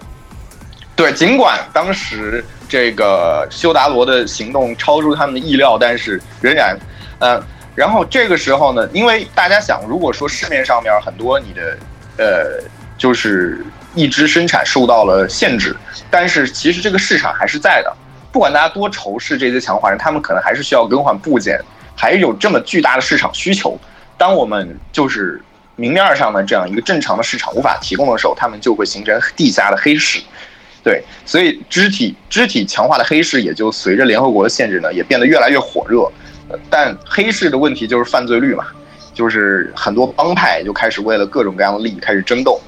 [0.93, 6.77] 对，尽管当时这个修达罗的行动超出他们的意料，但是仍然，
[7.19, 7.41] 呃，
[7.79, 11.77] 然后这个时候呢，因为大家想，如果说市面上面很多你的
[12.17, 12.61] 呃，
[12.97, 13.65] 就是
[13.95, 15.73] 一支生产受到了限制，
[16.11, 17.95] 但是其实这个市场还是在的。
[18.33, 21.57] 不管大家多仇视这些强化人，他们可能还是需要更换部件，
[21.95, 23.79] 还有这么巨大的市场需求。
[24.17, 25.41] 当我们就是
[25.77, 30.19] 明面上的这样一个正常的市场无法提供的时候，他们就会形成地下的黑市。
[30.83, 36.11] 对，所以肢体肢体强化的黑市也就随着联合国的限制呢，也变得越来越火热。
[36.69, 38.65] 但黑市的问题就是犯罪率嘛，
[39.13, 42.59] 就是很多帮派就开始为了各种各样的利益开始争斗。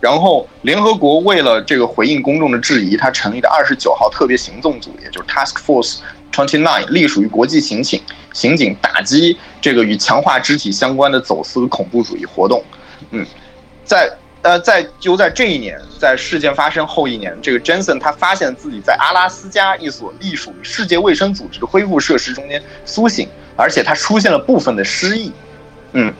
[0.00, 5.98] 然后联合国为了这个回应公众的质疑，它成立的二十九号特别行动组，也就是 Task Force
[6.32, 8.00] Twenty Nine，隶属于国际刑警，
[8.32, 12.62] 刑警打击这个与强化肢体相关的走私恐怖主义活动。
[13.10, 13.26] 嗯，
[13.84, 14.08] 在
[14.42, 25.32] 呃，在就在这一年，在事件发生后一年，这个 Jensen 他发现自己在阿拉斯加一所隶属于世界卫生组织的恢复设施中间苏醒，而且他出现了部分的失忆。
[25.92, 26.12] 嗯，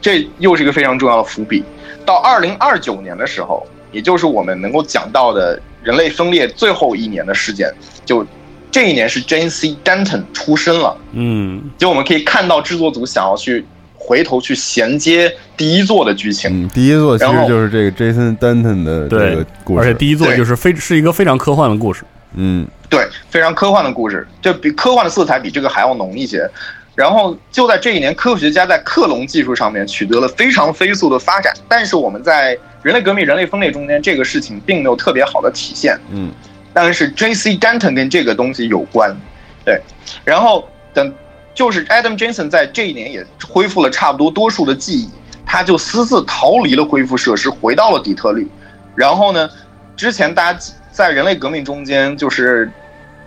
[0.00, 1.62] 这又是一个非常重要的伏笔。
[2.06, 7.72] 到二零二九年的时候，也就是我们能够讲到的人类分裂最后一年的事件，
[8.04, 8.26] 就
[8.70, 9.76] 这一年是 C.
[9.84, 10.96] Denton 出生了。
[11.12, 13.66] 嗯，就我们可以看到制作组想要去
[14.04, 16.64] 回头去衔接第一作的剧情。
[16.64, 22.02] 嗯，第一座其实就是这个 Jason Denton 的这个故，事，而且第一座就是非是一个非常科幻的故事。
[22.34, 26.48] 嗯对，非常科幻的故事，就比科幻的色彩比这个还要浓一些。
[26.94, 31.54] 然后就在这一年，科学家在克隆技术上面取得了非常飞速的发展。
[31.68, 35.98] 但是我们在人类革命、人类分裂中间这个事情并没有特别好的体现。
[36.10, 36.30] 嗯
[36.74, 37.56] 但是 J.C.
[37.56, 39.14] Denton 跟这个东西有关，
[39.62, 39.80] 对。
[40.24, 41.14] 然后等
[41.54, 45.10] 就是 Adam Jensen 在这一年也恢复了差不多多数的记忆，
[45.44, 48.48] 他就私自逃离了恢复设施，回到了底特律。
[48.94, 49.48] 然后呢，
[49.96, 50.58] 之前大家
[50.90, 52.70] 在人类革命中间就是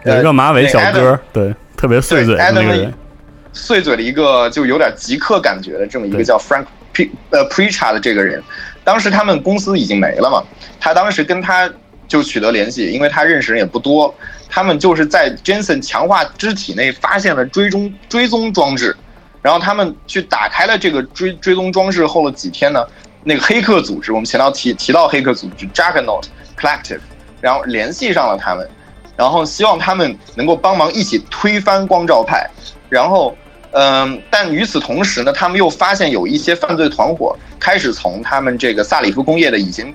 [0.04, 2.94] 有一个马尾小那哥，对，特别碎嘴的那个人，
[3.54, 8.42] 碎嘴的一个就有点极客感觉的这么一个叫 Frank P 呃 Precha 的这个人，
[8.84, 10.44] 当时他们公司已经没了嘛，
[10.80, 11.70] 他当时跟他
[12.08, 14.14] 就取得联系，因为他认识人也不多，
[14.50, 18.96] 他们就是在 Jensen 强化肢体内发现了追踪追踪装置，
[19.42, 22.86] 然后他们去打开了这个追追踪装置后了几天呢，
[23.24, 26.24] 那个黑客组织，我们前头提提到黑客组织 Juggernaut
[26.60, 27.00] Collective，
[27.42, 28.70] 然后联系上了他们，
[29.16, 32.50] 然后希望他们能够帮忙一起推翻光照派，
[32.90, 33.38] 然后。
[33.78, 39.94] 嗯，但与此同时呢，他们又发现有一些犯罪团伙开始从他们这个萨里夫工业的已经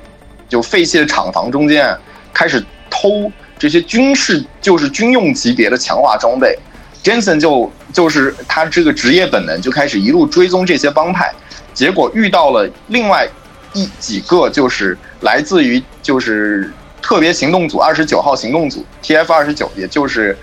[0.50, 1.96] 就废弃的厂房中间
[2.34, 6.54] 开始偷这些军事就是军用级别的强化装备。
[7.02, 11.32] Jensen 就就是他这个职业本能就开始一路追踪这些帮派，
[11.72, 13.26] 结果遇到了另外
[13.72, 20.36] 一几个就是来自于就是特别行动组二十九号行动组 TF 二十九，也就是。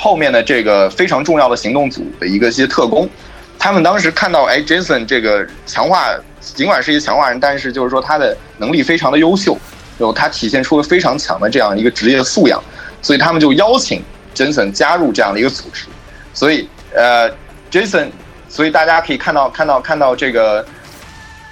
[0.00, 3.10] 后面的这个非常重要的行动组的一个些特工，
[3.58, 9.58] 他们当时看到，哎，Jason 这个强化，尽管是一个强化人，但是就是说他的能力非常的优秀，
[9.98, 12.62] 有他体现出了非常强的这样一个职业素养，
[13.02, 14.02] 所以他们就邀请
[14.34, 15.86] Jason 加入这样的一个组织。
[16.32, 17.30] 所以，呃
[17.70, 18.08] ，Jason，
[18.48, 20.64] 所以大家可以看到，看到，看到这个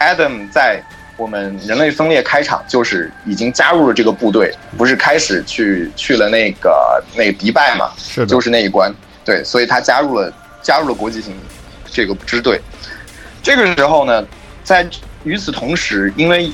[0.00, 0.82] Adam 在。
[1.18, 7.90] 我们人类分裂开场就是已经加入了这个部队，不是开始去去了那个那个迪拜嘛？
[7.96, 8.92] 是就是那一关，
[9.24, 11.34] 对，所以他加入了加入了国际性
[11.96, 12.60] 这个支队。
[13.42, 14.22] 这个时候呢，
[14.62, 14.86] 在
[15.24, 16.52] 与此同时，因为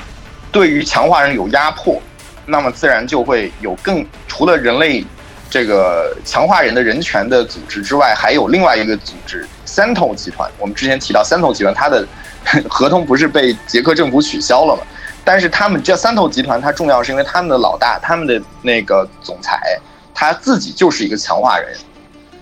[0.52, 2.00] 对于强化人有压迫，
[2.46, 5.05] 那么自然就会有更除了人类
[5.50, 10.48] 这个强化人的人权的组织之外，还有另外一个组织三头集团。
[10.59, 12.07] 我们之前提到三头集团，它的。
[12.68, 14.83] 合同不是被捷克政府取消了吗？
[15.24, 19.78] 但是他们这三头集团，它重要是因为他们的老大，他们的那个总裁，
[20.12, 21.72] 他自己就是一个强化人，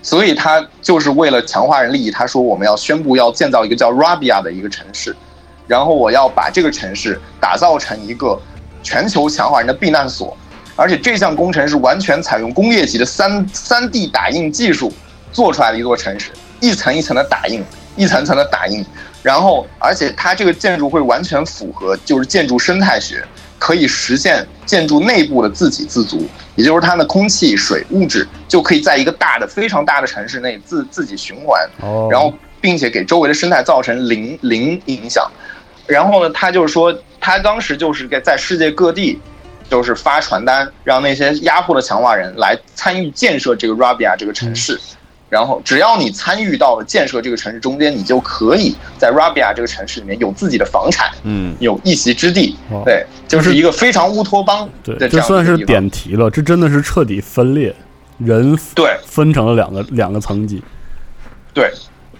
[0.01, 5.15] 所以他就是为了强化人利益，他说我们要宣布要建造一个叫 Rabia 的一个城市，
[5.67, 8.39] 然后我要把这个城市打造成一个
[8.81, 10.35] 全球强化人的避难所，
[10.75, 14.91] 而且这项工程是完全采用工业级的三三 D 打印技术
[15.31, 17.63] 做出来的一座城市，一层一层的打印，
[17.95, 18.85] 一层层的打印。
[19.23, 23.23] 然后，而且它这个建筑会完全符合，就是建筑生态学，
[23.61, 31.61] 可以实现建筑内部的自给自足，也就是它的空气、水、物质就可以在一个大的、非常大的城市内自自己循环，
[32.09, 35.29] 然后并且给周围的生态造成零零影响。
[35.85, 39.19] 然后呢，他就是说，他当时就是给在世界各地，
[39.69, 44.81] 就是发传单，让那些压迫的强化人来参与建设这个 Rabia 这个城市。
[45.31, 52.57] 然后，只要你参与到了建设这个城市中间，你就可以在 Rabia 这个城市里面有自己的房产，嗯，有一席之地。
[52.83, 56.29] 对，就是一个非常乌托邦的这算是点题了。
[56.29, 57.73] 这真的是彻底分裂，
[58.17, 60.61] 人对分成了两个两个层级。
[61.53, 61.71] 对，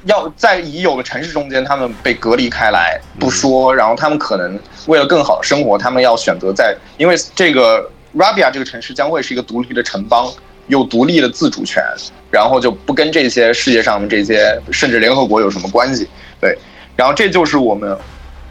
[0.06, 10.32] 要在已有的城市中间，他们被隔离开来不说，然后他们可能为了更好的生活，他们要选择在，因为这个 Rabia 这个城市将会是一个独立的城邦。
[10.68, 11.84] 有独立的自主权，
[12.30, 16.08] 然后就不跟这些世界上的这些甚至联合国有什么关系？
[16.40, 16.58] 对，
[16.96, 17.98] 然后这就是我们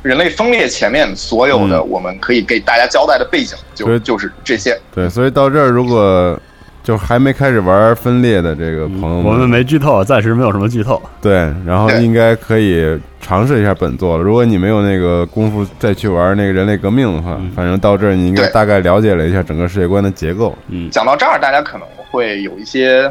[0.03, 4.79] 人类分裂前面所有的我们可以给大家交代的背景，就就是这些。
[4.95, 6.39] 对，所以到这儿如果
[6.83, 11.01] 就还没开始玩分裂的这个朋友们，我们没剧透，暂时没有什么剧透。
[11.21, 14.23] 对，然后应该可以尝试一下本作了。
[14.23, 20.57] 如果你没有那个功夫再去玩那个人类革命的话，反正到这儿你应该大概了解了一下整个世界观的结构。
[20.69, 21.87] 嗯，讲到这儿，大家可能。
[22.11, 23.11] 会有一些，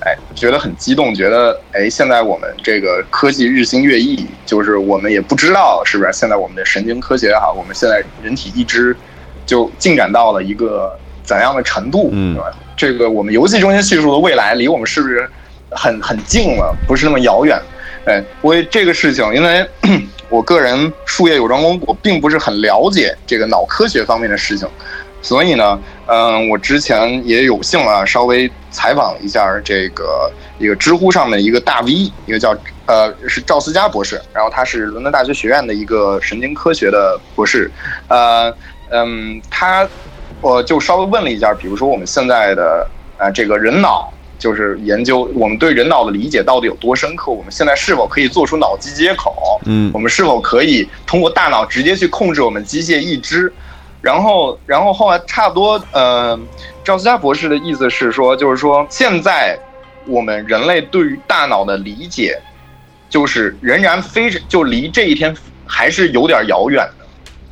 [0.00, 8.96] 哎，觉得很激动，觉得哎，现在我们这个科技日新月异，就是我们也不知道是不是现在我们的神经科学也好，我们现在人体意志
[9.46, 12.38] 就进展到了一个怎样的程度，嗯，
[12.76, 15.28] 这个我们游戏中心叙述的未来离我们是不是
[15.70, 17.58] 很很近了，不是那么遥远？
[18.06, 19.66] 哎，为这个事情，因为
[20.28, 24.68] 我个人术业有专攻，我并不是很了解这个脑科学方面的事情。
[25.24, 31.90] 所以呢，嗯，我之前也有幸啊，稍微采访了一下这个一个知乎上的一个大 V，
[32.26, 32.54] 一个叫
[32.84, 37.70] 呃是赵思佳博士，然后他是伦敦大学学院的一个神经科学的博士，
[38.08, 38.54] 呃
[38.90, 39.88] 嗯，他
[40.42, 49.58] 我就稍微问了一下，比如说我们现在的啊这个人脑，就是研究我们对人脑的理解到底有多深刻，我们现在是否可以做出脑机接口？
[49.64, 53.50] 嗯，我们是否可以通过大脑直接去控制我们机械意志？
[54.04, 56.38] 然后，然后后来差不多，呃，
[56.84, 59.58] 赵思佳博士的意思是说，就是说现在
[60.06, 62.38] 我们人类对于大脑的理解，
[63.08, 65.34] 就是仍然非常就离这一天
[65.66, 67.06] 还是有点遥远的。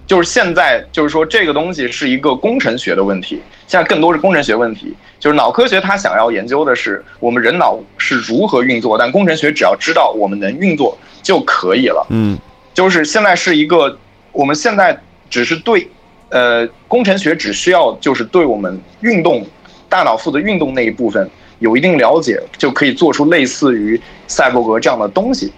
[0.06, 4.94] 就是现在，就是说这个东西是一个工程学的问题，现在更多是工程学问题。
[5.18, 12.06] 就是脑科学它想要研究的是我们人脑是如何运作，但工程学只要知道我们能运作就可以了。
[12.10, 12.38] 嗯，
[12.74, 13.96] 就是现在是一个，
[14.32, 15.00] 我们现在
[15.30, 15.88] 只是对，
[16.32, 19.46] 呃，工程学只需要就是对我们运动
[19.86, 21.28] 大脑负责运动那一部分
[21.58, 25.52] 有一定了解，就可以做出类似于赛博格这样的东西。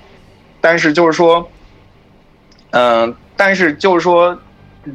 [0.60, 1.48] 但是就是说，
[2.70, 4.36] 嗯、但是就是说，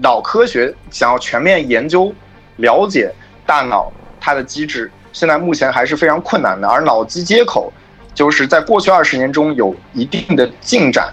[0.02, 2.14] 脑科学想要全面研究、
[2.58, 3.10] 了解
[3.46, 6.68] 大脑它的机制，现在目前还是非常困难的。
[6.68, 7.72] 而脑机接口
[8.14, 11.10] 就是在过去二十年中有一定的进展，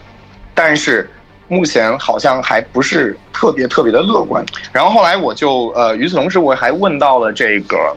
[0.55, 1.09] 但是
[1.49, 4.45] 目前好像还不是特别特别的乐观。
[4.73, 7.97] 然后后来我就呃，与此同时我还问到了这个，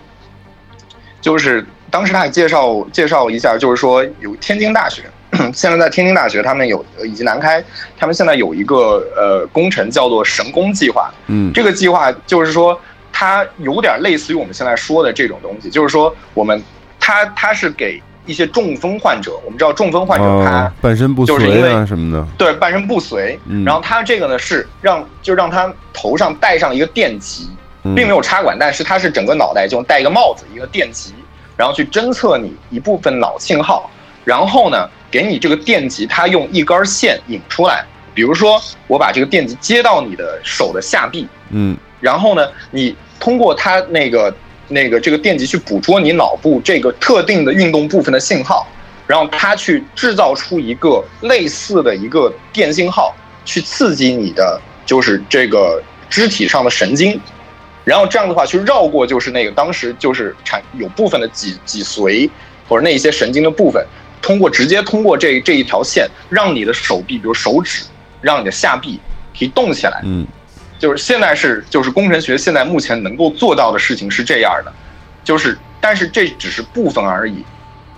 [1.21, 5.03] 就是当时他也介绍介绍一下，就是说有天津大学。
[5.53, 7.63] 现在在天津大学，他们有以及南开，
[7.95, 11.13] 他们现在有一个呃工程叫做“神工计划”。
[11.27, 12.77] 嗯这个计划就是说，
[13.13, 16.59] 它有点类似于我们现在说的这种东西，就是说我们
[16.99, 23.65] 它它是给一些中风患者，我们知道中风患者他、哦，半身不就是因遂啊为什么的，对半身不遂，嗯。
[23.65, 27.49] 然后他这个呢是让就让他头上戴上一个电极，
[27.83, 27.95] 嗯。
[27.95, 31.15] 并没有插管，但是他是整个脑袋就戴一个帽子，一个电极，
[31.57, 33.89] 然后去侦测你一部分脑信号，
[34.23, 37.83] 然后呢，给你这个电极，它用一根线引出来。
[38.13, 41.75] 比如说，我把这个电极接到你的手的下臂，嗯。
[41.99, 44.33] 然后呢，你通过它那个
[44.69, 48.65] 那个这个电极去捕捉你脑部这个特定的运动部分的信号，
[49.05, 53.13] 然后它去制造出一个类似的一个电信号，
[53.43, 57.19] 去刺激你的就是这个肢体上的神经，
[57.83, 62.29] 然后这样的话去绕过就是那个当时就是产有部分的脊脊髓
[62.67, 63.85] 或者那一些神经的部分，
[64.21, 67.83] 通过直接通过这这一条线，让你的手臂，比如手指，
[68.21, 68.99] 让你的下臂
[69.37, 70.01] 可以动起来。
[70.03, 70.27] 嗯
[70.79, 74.73] 就是现在是就是工程学现在目前能够做到的事情是这样的，
[75.23, 77.43] 就是但是这只是部分而已。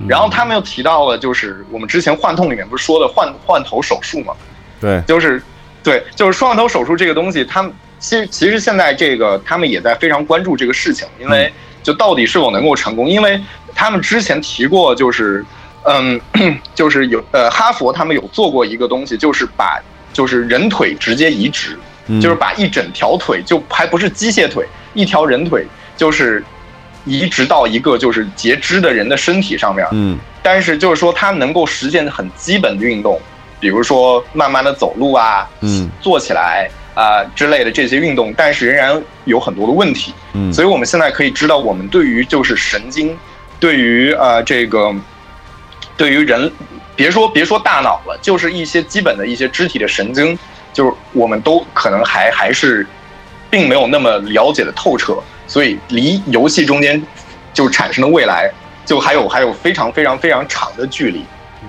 [0.08, 4.34] 然后他们又提到了，就是我们之前幻痛里面不是说的换换头手术嘛，
[4.80, 5.40] 对，就是
[5.84, 11.54] 对，就是双头手术这个东西，他们其实其实现在这个他们也在非常关注这个事情，因为
[11.84, 13.40] 就到底是否能够成功，因为
[13.76, 15.46] 他们之前提过，就是
[15.84, 16.20] 嗯，
[16.74, 19.80] 就是有呃哈佛他们有做过一个东西，就是把
[20.12, 21.80] 就是人腿直接移植，嗯
[22.20, 26.44] 就是把一整条腿就还不是机械腿，一条人腿就是
[27.06, 33.20] 移植到一个就是截肢的人的身体上面，嗯但是就是说它能够实现很基本的运动，
[33.60, 40.14] 比如说慢慢的走路啊，嗯坐起来啊、之类的这些运动，但是仍然有很多的问题。
[40.34, 43.18] 嗯，所以我们现在可以知道，我们对于就是神经，
[43.60, 44.94] 对于呃这个，
[45.96, 46.52] 对于人，
[46.96, 50.38] 别说别说大脑了，就是一些基本的一些肢体的神经，
[50.74, 52.86] 就是我们都可能还还是
[53.50, 55.18] 并没有那么了解的透彻，
[55.48, 57.02] 所以离游戏中间
[57.54, 58.52] 就产生的未来，
[58.86, 61.26] 就还有还有非常非常非常长的距离。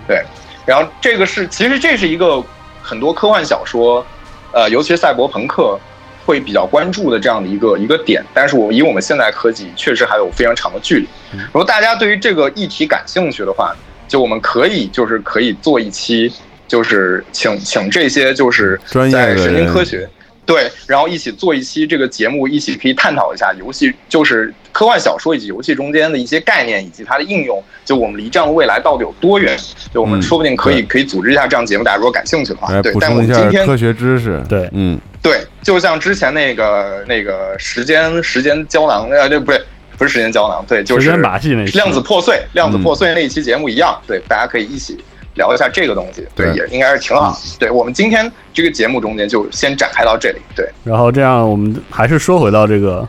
[0.06, 0.22] 对，
[0.64, 2.42] 然后这个是其实这是一个
[2.80, 4.04] 很多科幻小说，
[4.52, 5.78] 呃，尤其是赛博朋克
[6.24, 8.24] 会比较关注的这样的一个一个点。
[8.32, 11.08] 但是我以我们现在科技，确实还有非常长的距离。
[11.32, 13.74] 如果大家对于这个议题感兴趣的话，
[14.06, 16.32] 就我们可以就是可以做一期，
[16.72, 20.08] 就是请请这些就是专业的在神经科学。
[20.46, 27.62] 对，然后一起做一期这个节目，一起可以探讨一下游戏，就是科幻小说以及游戏中间的一些概念以及它的应用。
[27.84, 29.54] 就我们离这样的未来到底有多远？
[29.92, 32.98] 就我们嗯说不定可以、对可以组织一下这样节目，大家如果感兴趣的话，对补。
[32.98, 39.62] 但我充一们今天下科学知识，对嗯对，就像之前那个那个时间时间胶囊，呃，对，不对，
[39.98, 44.98] 不是时间胶囊，对，就是时间把戏那期量子破碎，量子嗯破碎那一期节目一样，对，大家可以一起
[45.34, 47.36] 聊一下这个东西，对，对也应该是挺好。
[47.58, 53.06] 对我们今天这个节目中间就先展开到这里，对，然后这样我们还是说回到这个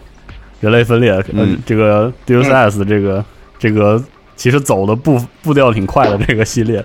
[0.61, 3.23] 人类分裂，呃嗯，这个 Deus Ex 这个
[3.59, 4.01] 这个
[4.35, 6.83] 其实走的步步调挺快的这个系列，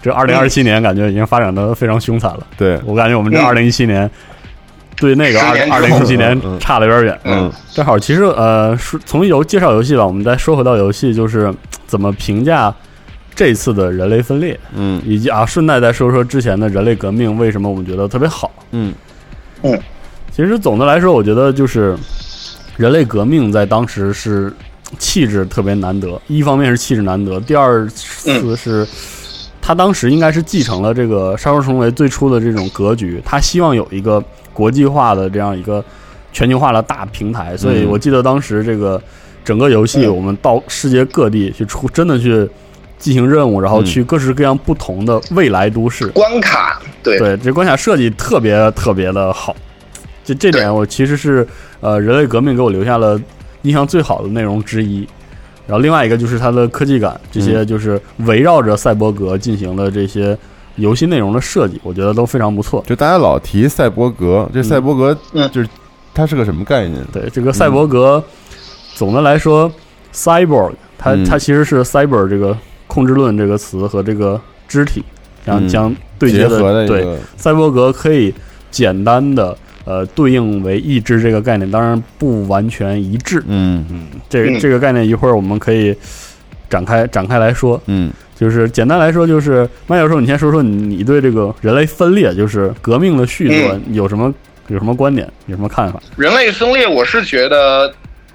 [0.00, 2.46] 这二零二七年感觉已经发展的非常凶残了。
[2.56, 3.44] 对，我感觉我们这嗯。
[3.44, 4.08] 二零一七年
[4.96, 6.58] 对那个十二二零一七年嗯。
[6.60, 7.20] 差的有点远。
[7.24, 7.52] 嗯。
[7.72, 11.52] 正好，其实呃，说从游介绍游戏吧，我们再说回到游戏，就是
[11.86, 12.72] 怎么评价
[13.36, 15.00] 这次的人类分裂，嗯。
[15.06, 18.50] 以及啊，顺带再说说之前的人类革命为什么我们觉得特别好。
[18.72, 18.92] 嗯。
[19.62, 19.78] 嗯。
[20.32, 21.96] 其实总的来说，我觉得就是
[22.76, 24.52] 人类革命在当时是
[24.98, 28.86] 气质特别难得，一方面是气质难得，第二次是。
[29.58, 34.22] 他当时应该是继承了这个《杀手重围》最初的这种格局，他希望有一个
[34.52, 35.84] 国际化的这样一个
[36.32, 39.02] 全球化的大平台，所以嗯我记得当时这个
[39.44, 40.14] 整个游戏，嗯。
[40.14, 42.48] 我们到世界各地去出，真的去
[42.98, 46.06] 进行任务，然后去各式各样不同的未来都市。
[46.08, 47.18] 关卡，对。
[47.18, 49.54] 对，这关卡设计特别特别的好，
[50.24, 51.46] 这这点我其实是
[51.80, 53.20] 呃人类革命给我留下了
[53.62, 55.06] 印象最好的内容之一。
[55.66, 57.66] 然后另外一个就是它的科技感，这些嗯。
[57.66, 60.36] 就是围绕着赛博格进行的这些
[60.76, 62.84] 游戏内容的设计，我觉得都非常不错。
[62.86, 65.50] 就大家老提赛博格，这赛博格嗯。
[65.50, 65.68] 就是
[66.14, 67.04] 它是个什么概念？
[67.12, 68.22] 对这个赛博格，
[68.94, 69.70] 总的来说
[70.14, 71.24] ，cyborg 它嗯。
[71.24, 72.56] 它其实是 cyber 这个
[72.86, 75.02] 控制论这个词和这个肢体
[75.44, 78.32] 然后将对接结合的一对，个，赛博格可以
[78.70, 83.42] 简单的呃对应为意志这个概念，当然不完全一致。
[83.46, 85.96] 嗯这个嗯这个概念一会儿我们可以
[86.68, 87.80] 展开展开来说。
[87.86, 94.30] 嗯就是简单来说，就是麦教授，你先说说你你对这个人类分裂，就是革命的续作有什么
[94.68, 95.98] 有什么观点，有什么看法？
[96.18, 97.90] 人类分裂，我是觉得，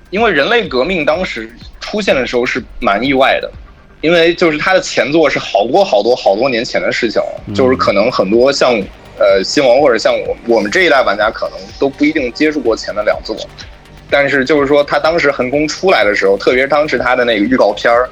[0.10, 1.48] 因为人类革命当时
[1.80, 3.52] 出现的时候是蛮意外的，
[4.02, 8.74] 因为就是它的前作是好多好多好多年前的事情了，就是可能很多像
[9.20, 13.38] 呃新王或者像我我们这一代玩家可能都不一定接触过前的两作，
[14.10, 18.10] 但是就是说他当时横空出来的时候，特别是当时他的那个预告片儿，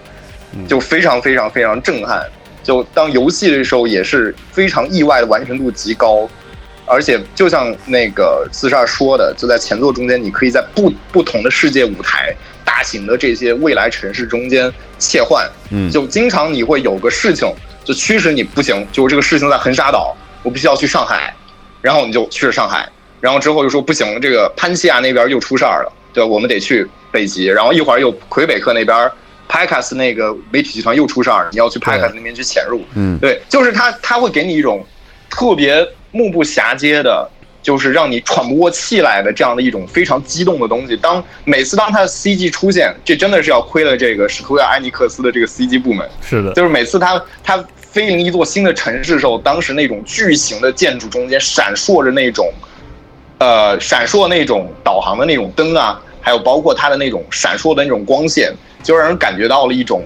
[0.68, 2.24] 就非常非常非常震撼。
[2.62, 6.30] 就当游戏的时候也是非常意外的完成度极高，
[6.86, 12.36] 而且就像那个四十二说的，就在前作中间，你可以在不不同的世界舞台、
[12.80, 15.46] 大型的这些未来城市中间切换。
[15.70, 17.46] 嗯，就经常你会有个事情，
[17.84, 21.34] 就驱使你不行，就是这个事情在横沙岛，我必须要去上海，
[21.82, 22.88] 然后你就去了上海，
[23.20, 29.12] 然后之后又说不行，这个潘西亚那边又出事儿了，对，我们得去北极，然后一会儿又魁北克那边。
[29.52, 32.86] 派卡斯那个媒体集团又出事儿了，你要去派卡斯那边去潜入。
[32.94, 34.86] 嗯对，就是他他会给你一种
[35.28, 37.28] 特别目不暇接的，
[37.62, 40.96] 就是让你喘不过气来的这样的一种非常激动的东西。
[40.98, 46.10] 当每次当他的 CG 出现，这真的是要亏了这个史图亚埃尼克斯的这个 CG 部门。
[46.22, 52.52] 是的，就是每次他他飞临一座新的城市的时候，当时那种巨型的建筑中间闪烁着那种，
[53.40, 58.54] 呃，闪烁那种导航的那种灯啊，还有包括它的那种闪烁的那种光线，
[58.84, 60.04] 就让人感觉到了一种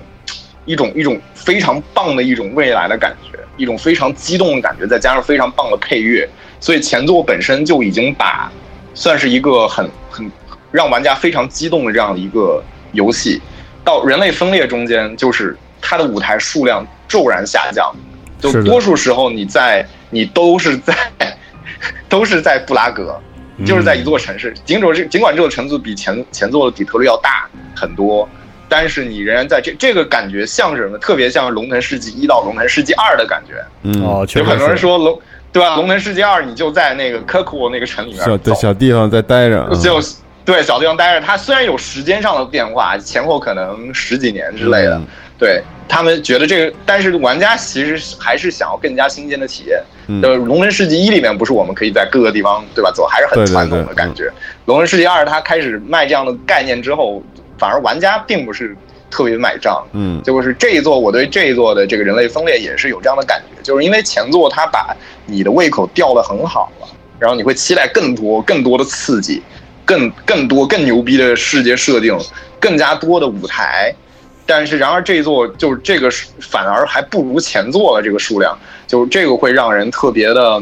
[0.66, 6.28] 一种一种非常棒的一种未来的感觉，一种非常激动的感觉，再加上非常棒的配乐，
[6.64, 8.50] 所以前作本身就已经把
[8.94, 10.32] 算是一个很很
[10.72, 13.42] 让玩家非常激动的这样的一个游戏，
[13.84, 17.94] 到人类分裂中间，就是它的舞台数量骤然下降，
[18.40, 20.96] 就多数时候你在你都是在
[22.08, 23.20] 都是在布拉格，
[23.66, 27.46] 就是在一座城市，尽管这尽管这座城市比前前作的底特律要大
[27.76, 28.26] 很多，
[28.70, 30.98] 但是你仍然在这这个感觉像是什么？
[30.98, 33.62] 特别像《龙腾世纪一》到《龙腾世纪二》的感觉。
[33.82, 34.82] 嗯，哦，确实有很多人是。
[34.82, 35.22] 说龙
[35.54, 35.74] 对吧？
[35.78, 40.02] 《龙腾世纪二》你就在那个科库那个城里面小对小地方在待着，嗯就
[40.44, 45.06] 对小地方待着，它虽然有时间上的变化，前后可能十几年之类的，嗯
[45.40, 49.82] 对他们觉得这个，但是玩家其实还是想要更加新鲜的体验。
[50.08, 54.32] 嗯呃，《龙腾世纪一》里面不是我们可以在各个地方对吧走，还是很传统的对感觉。
[54.66, 57.22] 龙腾世纪二》它开始卖这样的概念之后，
[57.58, 58.76] 反而玩家并不是
[59.14, 59.86] 特别买账。
[59.94, 64.96] 嗯就是这一座，我对这一座的这个人类分裂也是有这样的感觉，就是因为前作它把
[65.28, 66.88] 你的胃口吊得很好了，
[67.20, 69.44] 然后你会期待更多、更多的刺激，
[69.86, 72.18] 更更多、更牛逼的世界设定，
[72.60, 73.94] 更加多的舞台。
[74.46, 80.62] 但是，然而这一座就是这个是反而还不如前作的这个数量，就是这个会让人特别的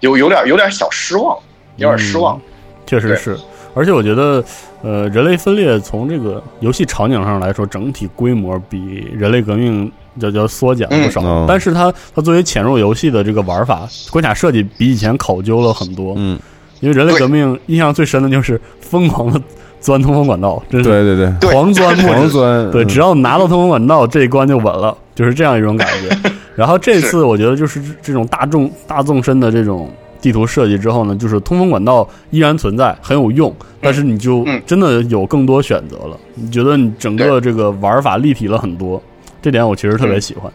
[0.00, 1.38] 有有点有点小失望，
[1.76, 2.40] 有点失望。
[2.84, 3.38] 对确实是，
[3.76, 4.42] 而且我觉得，
[4.82, 11.20] 呃，人类分裂从这个游戏场景上来说，整体规模比人类革命要要缩减了不少。
[11.22, 16.14] 嗯但是它它作为潜入游戏的这个玩法，关卡设计比以前考究了很多。
[16.16, 16.38] 嗯，
[16.80, 19.38] 因为人类革命印象最深的就是疯狂的
[19.78, 21.94] 钻通风管道，真是对对对，狂钻。
[21.98, 26.32] 狂钻，对，嗯只要拿到通风管道，这一关就稳了，就是这样一种感觉。
[26.54, 36.16] 然后这次我觉得就是这这种大众大纵深的这种地图设计之后呢，就是通风管道依然存在，很有用，但是你就嗯真的有更多选择了。
[36.34, 39.02] 你觉得你整个这个玩法立体了很多，
[39.40, 40.52] 这点我其实特别喜欢。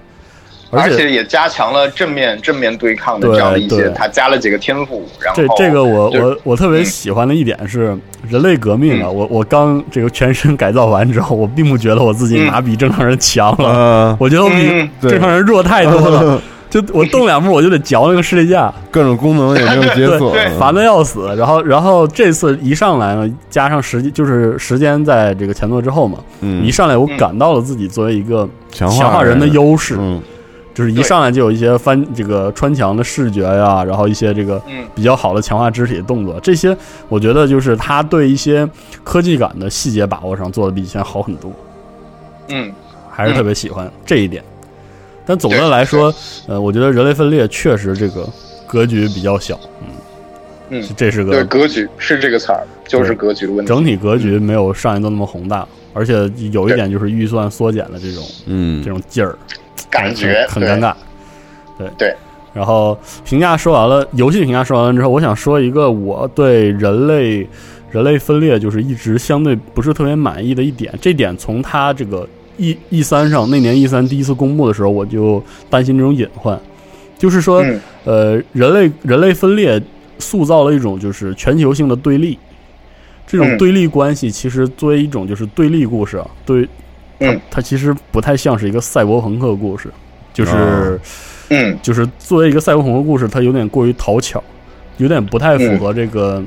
[0.73, 7.93] 而且且也加强了正面正面对抗的这样的一些，对它加了几个天赋，然后这这个我我我特别喜欢的一点是
[8.29, 9.07] 人类革命啊！
[9.09, 16.41] 嗯我我刚这个全身改造完之后，我并不觉得我自己哪比正常人强了，嗯，我觉得我比正常人弱太多了。
[16.71, 21.35] 就我动两步我就得嚼那个士力架， 各种功能也没有解锁，烦的要死。
[21.37, 30.21] 然后然后这次一上来呢，加上时就是时间在这个前作之后嘛，嗯一，上来我感到了自己作为一个强强化人的优势，嗯
[30.73, 36.75] 就是一上来就有一些翻这个穿墙的视觉呀，然后一些这个嗯比较好的强化肢体的动作，这些
[37.09, 38.65] 我觉得就是他对一些
[39.03, 41.51] 科技感的细节把握上做的比以前好很多，
[42.47, 42.71] 嗯
[43.09, 44.41] 还是特别喜欢这一点。
[45.31, 46.13] 但总的来说，
[46.45, 48.27] 呃，我觉得人类分裂确实这个
[48.67, 49.87] 格局比较小，嗯，
[50.81, 53.69] 嗯这是对，个格局是这个词儿，就是格局的问题。
[53.69, 59.37] 整体格局没有上一座那么宏大，而且有一点就是预算缩减的这种嗯这，种劲儿，
[59.89, 60.93] 感觉很很尴尬。
[61.77, 62.15] 对对。
[62.53, 67.47] 然后评价说完了，游戏评价说完了之后，我想说一个我对人类
[67.89, 70.93] 人类分裂就是一直相对不是特别满意的一点。
[71.01, 72.27] 这点从他这个
[72.61, 76.59] E E 三上那年 E 三第一次公布的时候，我就担心这种隐患，
[77.17, 79.81] 就是说，嗯呃，人类人类分裂
[80.19, 82.37] 塑造了一种就是全球性的对立。
[83.25, 86.63] 这种嗯对立关系其实作为一种就是对立故事啊，对，
[87.17, 89.89] 它嗯它其实不太像是一个赛博朋克故事，
[90.33, 90.99] 就是、哦
[91.49, 94.43] 嗯就是作为一个赛博朋克故事，它有点过于讨巧，
[94.97, 96.43] 有点不太符合这个，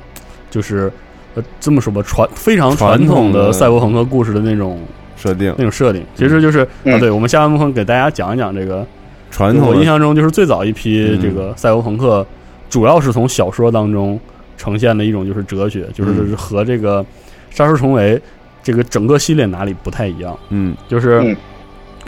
[0.50, 0.92] 就是
[1.34, 4.78] 呃这么说吧，传非常传统的赛博朋克故事的那种
[5.16, 5.54] 设定。
[5.56, 6.04] 那种设定。
[6.14, 6.94] 其实就是、嗯。
[6.94, 8.86] 啊，对我们下半部分给大家讲一讲这个，
[9.30, 11.20] 传统我印象中就是最早一批嗯。
[11.20, 12.26] 这个赛博朋克，
[12.68, 14.18] 主要是从小说当中
[14.56, 16.36] 呈现的一种就是哲学，就是嗯。
[16.36, 17.02] 和这个
[17.50, 18.16] 《杀出重围》
[18.62, 20.38] 这个整个系列哪里不太一样。
[20.50, 20.74] 嗯。
[20.88, 21.36] 就是，嗯。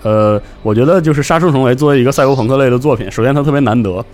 [0.02, 4.04] 呃，我觉得就是《杀出重围》作为一个赛博朋克类的作品，首先它特别难得，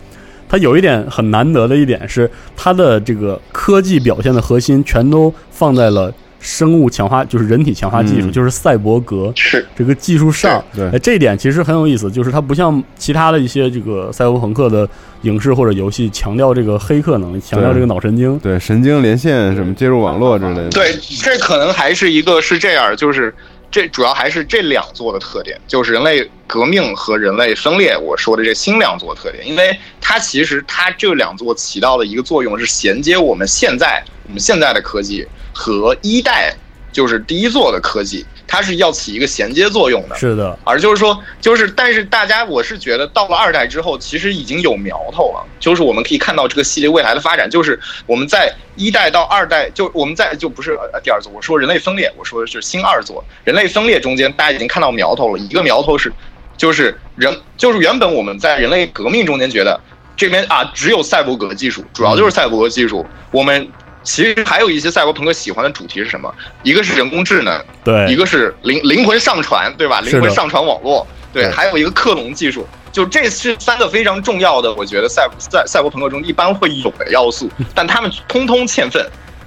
[0.48, 6.10] 它有一点很难得的一点是，它的这个科技表现的核心全都放在了
[6.42, 10.62] 生物强化，就是人体强化技术，嗯就是赛博格是这个技术上。
[10.74, 14.86] 对哎，这一点其实很有意思，就是它不像其他的一些这个赛博朋克的
[15.22, 18.36] 影视或者游戏强调这个黑客能力，强调这个脑神经。
[18.40, 23.32] 对神经连线什么接入网络之类的，对，这可能还是一个是这样，就是
[23.70, 27.96] 这主要还是这两座的特点，就是人类革命和人类分裂。
[27.96, 36.54] 我说的这新两座特点，因为它其实它这两座起到的一个作用是衔接我们现在我们现在的科技和一代
[36.92, 40.16] 就是第一座的科技，它是要起一个衔接作用的。
[40.16, 45.42] 是的，而就是说，就是但是大家，我是觉得到了二代之后，其实已经有苗头了。
[45.58, 53.24] 就是我们可以看到这个系列未来的发展，就是我们在一代到二代，就我们在就不是呃第二座，我说人类分裂，我说的是新二座。
[53.44, 55.38] 人类分裂中间，大家已经看到苗头了。
[55.38, 56.12] 一个苗头是，
[56.58, 59.80] 就是人，就是原本我们在人类革命中间觉得
[60.14, 63.06] 这边啊只有赛博格技术，主要就是赛博格技术。
[63.30, 63.66] 我们
[64.02, 66.32] 其实还有一些赛博朋克喜欢的主题是什么？
[66.62, 70.00] 一个是人工智能，对，一个是灵灵魂上传，对吧？
[70.00, 79.04] 灵魂上传网络，对，还有一个克隆技术，就这是三个非常重要的，我觉得赛赛赛博朋克中一般会有的要素， 但他们通通欠份。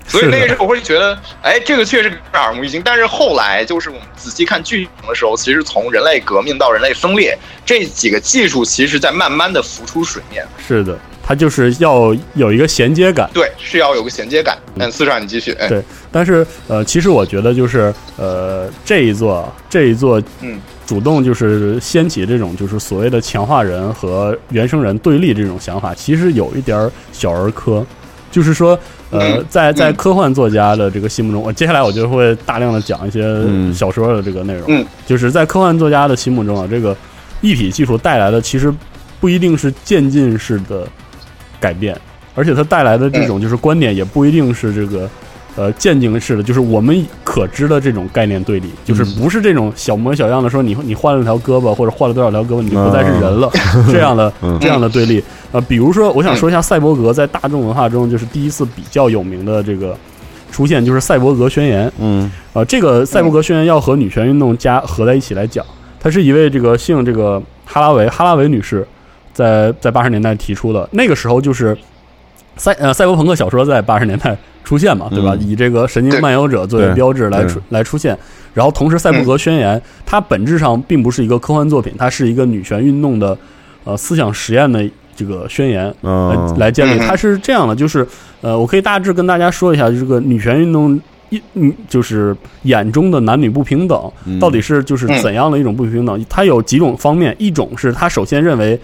[0.08, 2.80] 所以那个时候我会觉得，哎，这个确实耳目一新。
[2.86, 7.36] 但是后来就是我们仔细看剧情的时候，其实从人类革命到人类分裂
[7.66, 10.45] 这几个技术，其实在慢慢的浮出水面。
[10.68, 10.95] 是的，
[11.26, 13.28] 它就是要有一个衔接感。
[13.34, 14.57] 对，是要有个衔接感。
[14.76, 15.51] 嗯，四少你继续。
[15.53, 27.84] 哎，对，但是呃，其实我觉得就是呃，这一座这一座，嗯，主动就是掀起这种就是所谓的强化人和原生人对立这种想法，其实有一点儿小儿科，
[28.32, 28.78] 就是说。
[29.11, 34.63] 呃嗯，在在嗯科幻作家的这个心目中，我接下来我就会大量的讲一些嗯小说的这个内容。
[34.67, 36.97] 嗯，就是在科幻作家的心目中啊，这个
[37.39, 38.73] 一体技术带来的其实
[39.21, 40.88] 不一定是渐进式的
[41.66, 41.97] 改变，
[42.36, 45.09] 而且它带来的这种就是观点也不一定是这个
[45.55, 53.49] 呃渐进式的，就是我们可知的这种概念对立，就是不是这种小模小样的说你你换了条胳膊或者换了多少条胳膊你就不再是人了、
[53.89, 55.24] 这样的嗯这样的对立。
[55.51, 59.97] 呃，比如说我想说一下赛博格在大众文化中就是第一次比较有名的这个
[60.51, 61.91] 出现，就是赛博格宣言。
[61.97, 65.66] 嗯呃，这个赛博格宣言要和女权运动加合在一起来讲，
[65.99, 68.86] 她是一位这个姓这个哈拉维哈拉维女士
[69.36, 70.88] 在在八十年代提出的。
[70.93, 71.77] 那个时候就是
[72.55, 75.36] 赛呃赛博朋克小说在八十年代出现嘛，对吧？
[75.38, 78.17] 嗯以这个神经漫游者作为标志来出来出现。
[78.53, 83.38] 然后同时，赛博格宣言它本质上并不是一个科幻作品，它是一个女权运动的
[83.83, 85.86] 呃思想实验的这个宣言。
[85.88, 86.97] 来嗯来建立。
[86.97, 88.07] 嗯它是这样的，就是
[88.39, 90.97] 呃，我可以大致跟大家说一下，这个女权运动
[91.29, 92.33] 一嗯，就是
[92.63, 96.25] 眼中的男女不平等嗯到底是就是怎样的一种不平等？
[96.29, 98.79] 它有几种方面，一种是它首先认为。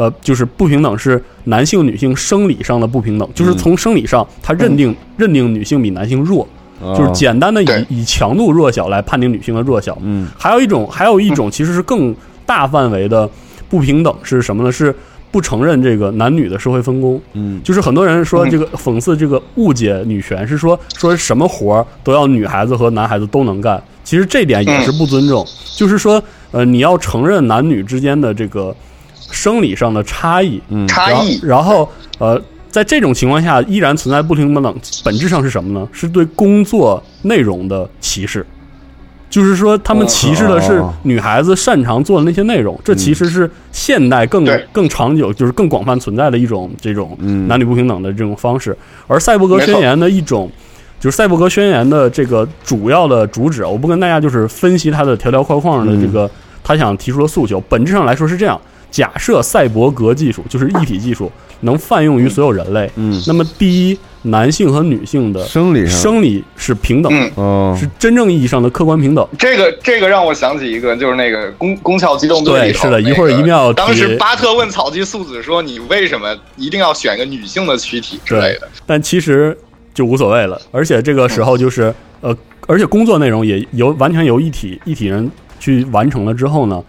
[0.00, 6.48] 呃，就是不平等是男性、女性生理上的不平等，就是从生理上，他认定认定女性比男性弱，
[6.96, 9.98] 就是简单的对以以强度弱小来判定女性的弱小。
[10.00, 13.28] 嗯还有一种，还有一种其实是更大范围的
[13.68, 14.72] 不平等是什么呢？
[14.72, 14.94] 是
[15.30, 17.20] 不承认这个男女的社会分工。
[17.34, 23.82] 嗯就是很多人说这个讽刺这个误解女权，是说说什么活儿都要女孩子和男孩子都能干。
[24.02, 25.46] 其实这点也是不尊重，
[25.76, 26.20] 就是说，
[26.52, 28.74] 呃，你要承认男女之间的这个
[29.30, 35.88] 生理上的差异，嗯差异然后然后呃，在这种情况下，依然存在不平等，本质上是什么呢？
[35.92, 38.44] 是对工作内容的歧视。
[39.28, 48.76] 就是说，他们歧视的是哦女孩子擅长做的那些内容，这其实是现代更对更长久，就是更广泛存在的一种这种嗯男女不平等的这种方式。
[49.06, 50.50] 而赛博格宣言的一种，
[50.98, 56.28] 就是赛博格宣言的这个主要的主旨，我不跟大家就是分析它的条条框框的这个
[56.64, 58.60] 他想提出的诉求，本质上来说是这样：
[58.90, 61.30] 假设赛博格技术就是一体技术
[61.60, 67.32] 能泛用于所有人类，嗯，那么第一，男性和女性的生理生理是平等的，嗯。
[67.36, 69.26] 哦，是真正意义上的客观平等。
[69.38, 78.68] 这个这个让我想起一个，就是那个宫宫壳机动队对里头是的一会儿一定要提当时巴特问草姬素子说：“你为什么一定要选个女性的躯体之类的。
[78.86, 79.56] 但其实
[79.94, 80.60] 就无所谓了。
[80.72, 82.36] 而且这个时候就是呃，
[82.66, 86.82] 而且工作内容也由完全由一体一体人去完成了之后呢，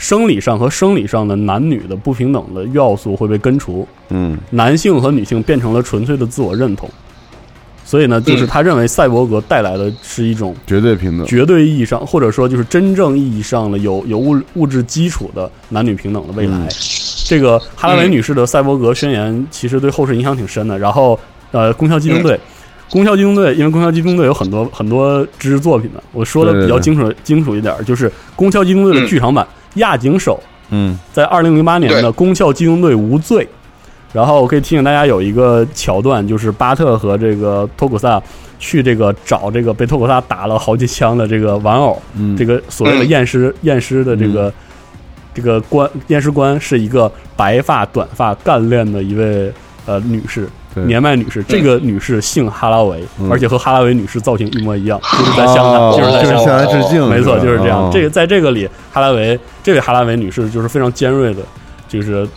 [0.00, 4.38] 生理上和生理上的男女的不平等的要素会被根除，嗯。
[4.48, 6.88] 男性和女性变成了纯粹的自我认同。
[7.84, 16.56] 所以呢，就是他认为赛博格带来的是一种绝对平等，绝对意义上，或者说就是真正意义上的有有物物质基础的男女平等的未来。
[16.56, 16.68] 嗯。
[17.26, 20.78] 这个哈拉维女士的赛博格宣言其实对后世影响挺深的。
[20.78, 21.18] 然后，
[21.52, 22.40] 呃，攻壳机动队，
[22.90, 29.44] 攻壳机动队，因为攻壳机动队有很多很多知识作品的，我说的比较清楚清楚一点，就是攻壳机动队的剧场版
[29.74, 30.40] 《亚井手》
[30.70, 30.98] 嗯。
[31.12, 33.44] 在二零零八年的对《宫壳机动队无罪》，
[34.12, 38.22] 然后我可以提醒大家有一个桥段，就是巴特和这个托古萨
[38.58, 44.52] 去这个找这个被托古萨打了好几枪的这个玩偶，嗯，这个所谓的验尸验尸的这个、
[45.34, 49.52] 这个官验尸官是一个白发短发干练的一位
[49.86, 50.48] 呃女士。
[50.74, 50.84] 对。
[50.84, 53.30] 年迈女士，这个女士姓哈拉维，嗯。
[53.30, 57.78] 而且和哈拉维女士造型一模一样， 就是在向她，哦就是在向就是向他致敬，没错，就是这样。
[57.80, 57.90] 哦。
[57.92, 61.42] 这个在这个里，哈拉维这位哈拉维女士就是非常尖锐的，
[61.88, 62.28] 就是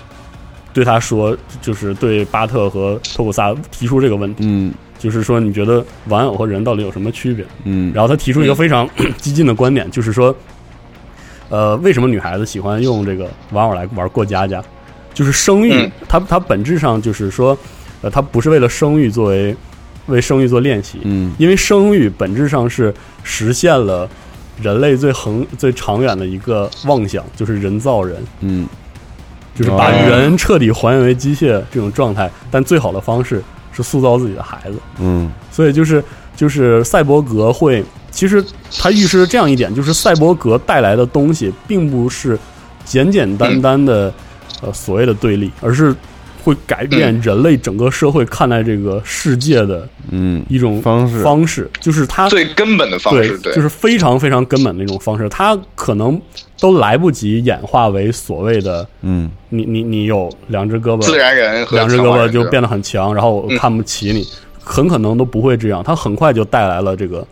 [0.74, 4.74] 对她说，就是对巴特和托古萨提出这个问题，嗯。
[5.00, 7.46] 就是说你觉得玩偶和人到底有什么区别？
[7.66, 10.34] 嗯，然后她提出一个非常 激进的观点，就是说，
[11.50, 14.64] 呃，为什么女孩子喜欢用这个玩偶来玩过家家？
[15.14, 17.58] 就是生育嗯，它它本质上就是说，
[18.04, 19.56] 呃，它不是为了生育作为
[20.06, 22.94] 为生育做练习，嗯因为生育本质上是
[23.24, 24.08] 实现了
[24.62, 28.68] 人类最恒最长远的一个妄想，就是人造人，嗯
[29.56, 32.30] 就是把哦人彻底还原为机械这种状态。
[32.52, 33.42] 但最好的方式
[33.72, 36.04] 是塑造自己的孩子，嗯所以就是
[36.36, 38.44] 就是赛博格会，其实
[38.78, 42.38] 它预示着这样一点，就是赛博格带来的东西并不是
[42.84, 44.14] 简简单单的、
[44.62, 45.96] 呃所谓的对立，而是
[46.44, 51.22] 会改变人类整个社会看待这个世界的嗯一种方式。
[51.22, 56.22] 方式，就是它最根本的方式，对，就是非常非常根本的一种方式，它可能
[56.60, 59.32] 都来不及演化为所谓的嗯。
[59.50, 64.28] 你你你有两只胳膊，自然人和两只胳膊就变得很强，然后看不起你，
[64.64, 65.84] 很可能都不会这样。
[65.84, 67.24] 它很快就带来了这个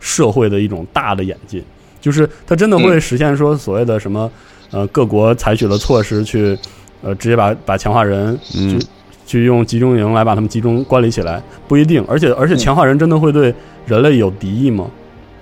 [0.00, 1.62] 社会的一种大的演进，
[2.00, 4.32] 就是它真的会实现说所谓的什么
[4.70, 6.58] 呃各国采取了措施去
[7.06, 8.86] 呃直接把把强化人嗯去
[9.24, 12.04] 去用集中营来把他们集中管理起来，不一定。
[12.08, 13.54] 而且而且强化人真的会对
[13.86, 14.90] 人类有敌意吗？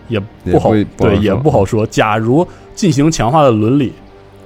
[0.09, 1.87] 也不好，对，也不不好说也不好说。
[1.87, 3.91] 假如进行强化的伦理，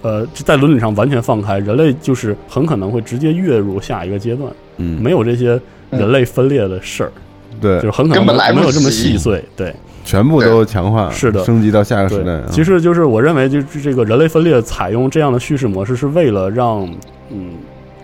[0.03, 5.61] 呃，在伦理上完全放开，人类就是很可能会直接跃入下一个阶段，嗯，没有这些
[5.91, 7.13] 人类分裂的事儿，
[7.61, 9.45] 对就是，很可能根本来不没有这么细碎。
[9.57, 9.75] 对
[10.09, 11.45] 全部都强化，是的。
[11.45, 16.89] 升级到下个时代其实就是我认为，就是这个人类分裂采用这样的叙事模式，是为了让
[17.31, 17.51] 嗯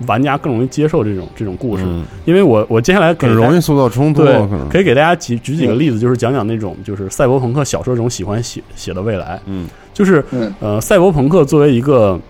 [0.07, 1.85] 玩家更容易接受这种这种故事。
[1.87, 2.05] 嗯。
[2.27, 9.41] 因为我我接下来给很容易塑造冲突，对可能，可以给大家举举几个例子，就是讲讲那种就是赛博朋克小说中喜欢写写的未来。
[9.47, 10.53] 嗯，就是嗯。
[10.61, 12.21] 呃，赛博朋克作为一个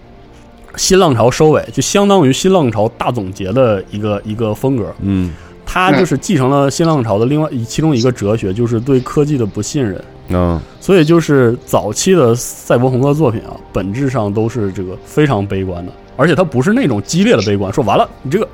[0.77, 4.95] 新浪潮收尾，就相当于新浪潮大总结的一个一个风格。
[5.01, 5.33] 嗯
[5.75, 10.01] 它就是继承了新浪潮的另外一其中一个哲学，就是对科技的不信任。
[10.29, 18.49] 嗯所以就是早期的赛博朋克作品啊，本质上都是这个非常悲观的，而且它不是那种激烈的悲观，说完了你这个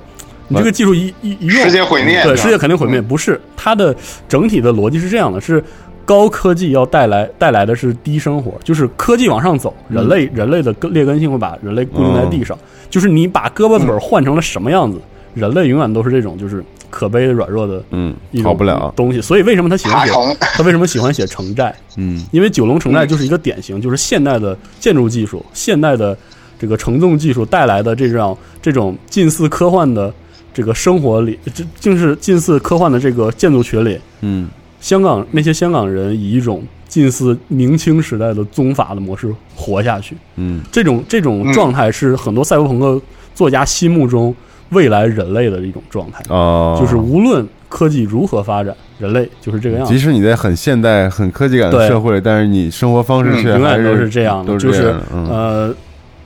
[0.48, 3.02] 你这个技术一一一用，世界毁灭，对，世界肯定毁灭。
[3.02, 3.94] 不是它的
[4.26, 5.62] 整体的逻辑是这样的：是
[6.06, 12.56] 高科技要带来带来的是低生活，就是科技往上走，人类、人类的根劣根性会把人类固定在地上。
[12.88, 14.98] 就是你把胳膊腿儿换成了什么样子，
[15.34, 19.20] 人类永远都是这种就是可悲的软弱的嗯一，种好不了，东西。
[19.20, 20.12] 所以为什么他喜欢写？
[20.54, 21.74] 他为什么喜欢写城寨？
[21.96, 26.16] 嗯因为九龙城寨就是一个典型，就是现代的建筑技术、现代的
[26.58, 30.12] 这个承重技术带来的这种这种近似科幻的
[30.52, 34.48] 这个生活里，这就是近似科幻的这个建筑群里，嗯
[34.80, 40.16] 香港那些香港人以一种近似明清时代的宗法的模式活下去。
[40.36, 43.00] 嗯这种这种状态是很多赛博朋克
[43.34, 44.34] 作家心目中
[44.70, 49.92] 未来人类的一种状态，哦，就是无论科技如何发展，人类就是这个样子。
[49.92, 49.98] 即。
[49.98, 55.26] 使你在很现代、很科技感的社会，但是你生活方式却还永远都是这样的，都就是嗯。
[55.28, 55.74] 呃，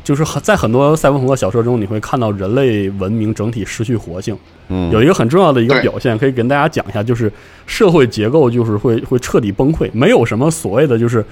[0.04, 4.36] 就是很在很多赛博朋克小说中，你会看到人类文明整体失去活性。
[4.68, 4.90] 嗯。
[4.92, 7.32] 有一个很重要的一个表现，可以跟大家讲一下，就是
[7.66, 11.24] 社会结构就是会会彻底崩溃，没有什么所谓的就是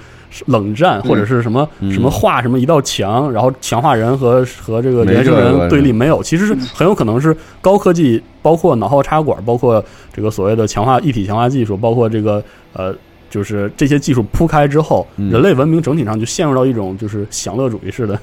[0.47, 1.93] 冷战或者是什么、嗯。
[1.93, 12.43] 什么画什么一道墙，然后强化人和和这个没原生人对立，没有，其实是很有可能是高科技，包括脑后插管，包括这个所谓的强化一体强化技术，包括这个
[12.73, 12.93] 呃。
[13.29, 15.31] 就是这些技术铺开之后，嗯。
[15.31, 18.21] 人类文明整体上就陷入到一种就是享乐主义式的啊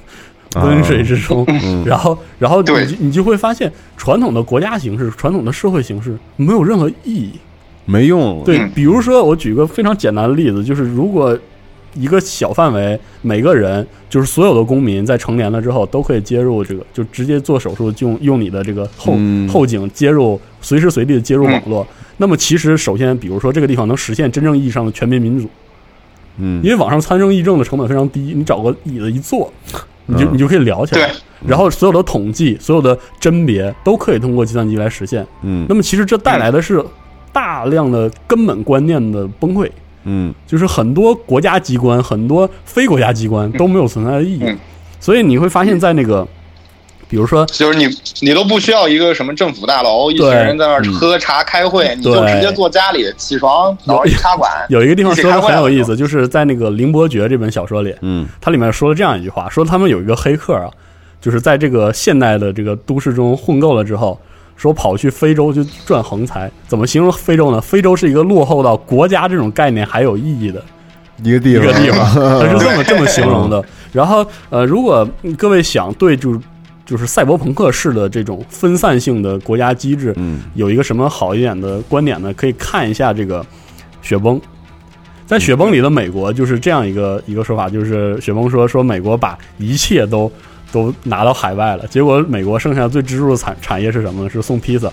[0.55, 1.85] 温水之中，嗯。
[1.87, 7.33] 然后，然后你就你就会发现，传统的国家形式、传统的社会形式没有任何意义。
[7.87, 11.37] 没用，对嗯，比如说，我举个非常简单的例子，就是如果
[11.95, 19.49] 一个小范围，每个人就是所有的公民在成年了之后都可以接入这个，就直接做手术，就用用你的这个后、嗯。
[19.49, 21.85] 后颈接入，随时随地的接入网络。
[22.19, 25.49] 那么，其实首先，比如说这个地方能实现真正意义上的全民民主，
[26.37, 29.53] 嗯，因为网上参政议政的成本非常低，你找个椅子一坐，
[30.11, 30.33] 你就嗯。
[30.33, 31.11] 你就可以聊起来。
[31.47, 35.27] 然后所有的统计、所有的甄别都可以通过计算机来实现。
[35.43, 35.65] 嗯。
[35.69, 36.85] 那么其实这带来的是
[37.33, 39.71] 大量的根本观念的崩溃，
[40.05, 40.35] 嗯。
[40.47, 44.43] 就是很多国家机关、很多非国家机关都没有存在的意义。
[44.45, 44.59] 嗯。
[44.99, 46.27] 所以你会发现在那个，
[47.11, 47.87] 比如说就是你
[48.21, 60.71] 你都不需要一个什么政府大楼，一群人在那儿喝茶开会，你就直接坐家里，起床然后一插管，有一个地方说的很有意思，就是在那个《凌伯爵》这本小说里，嗯它里面说了这样一句话，说他们有一个黑客啊，
[61.21, 64.19] 就是在这个现代的这个都市中混够了之后，
[64.57, 66.51] 说跑去非洲去赚横财。
[66.69, 67.61] 怎么形容非洲呢？
[67.61, 70.63] 非洲是一个落后到国家这种概念还有意义的
[71.25, 73.63] 一个地方，一个地方， 它是这么这么形容的。
[73.93, 76.39] 然后呃，如果嗯各位想对就是
[76.91, 82.35] 就是赛博朋克式的这种分散性的国家机制，嗯有一个什么好一点的观点呢？
[82.35, 83.47] 可以看一下这个
[84.03, 84.41] 雪崩。
[85.25, 90.29] 在雪崩里的美国就是这样一个一个说法，就是雪崩说说美国把一切都
[90.73, 94.29] 都拿到海外了，结果美国剩下最支柱的产产业是什么呢？
[94.29, 94.93] 是送披萨啊！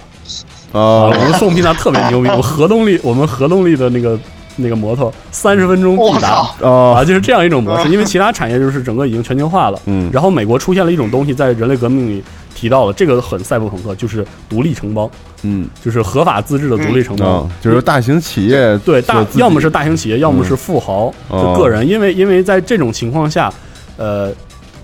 [0.74, 4.20] 哦我们送披萨特别牛逼，我们核动力我们核动力的那个
[4.58, 6.94] 那个摩托三十分钟我必达，哦。
[6.98, 7.90] 啊，就是这样一种模式。
[7.90, 10.10] 因为其他产业就是整个已经全球化了，嗯。
[10.12, 15.10] 然后美国出现了一种东西，在人类革命里提到了，这个很赛博朋克，就是独立承包，
[15.44, 15.68] 嗯。
[15.84, 17.28] 就是合法自治的独立城邦。
[17.28, 23.54] 哦，就是大型企业对大要么是大型企业，要么是富豪哦就个人，因为因为在这种情况下，
[23.98, 24.32] 呃，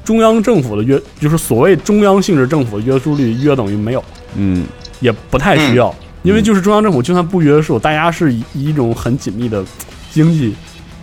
[0.03, 4.03] 中央政府的约就是所谓中央性质政府的约束力约等于没有，
[4.35, 4.65] 嗯
[4.99, 5.93] 也不太需要，
[6.23, 9.63] 因为就是中央政府就算不约束，大家是以以一种很紧密的
[10.11, 10.55] 经济。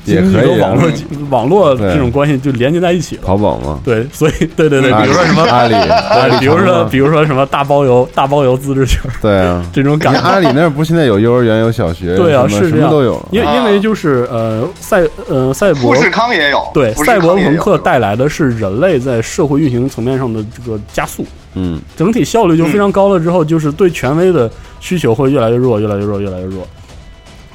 [0.04, 0.68] 也可以啊。
[0.68, 0.90] 网络
[1.30, 12.90] 网络这种关系就连接在一起了，淘宝嘛，对，所以对对对，比如说什么阿里阿里，比如说比如说什么大包邮大包邮自治圈儿对啊， 这种感觉，阿里那儿不现在有幼儿园有小学，对啊，什么是这样。
[12.90, 13.20] 都有。
[13.30, 21.24] 因因为就是呃赛呃赛博富士康也有，对赛博朋克带来的是人类在社会运行层面上的这个加速，
[21.54, 21.80] 嗯。
[21.96, 26.66] 整体效率就非常高了之后，就是对权威的需求会越来越弱，越来越弱，越来越弱。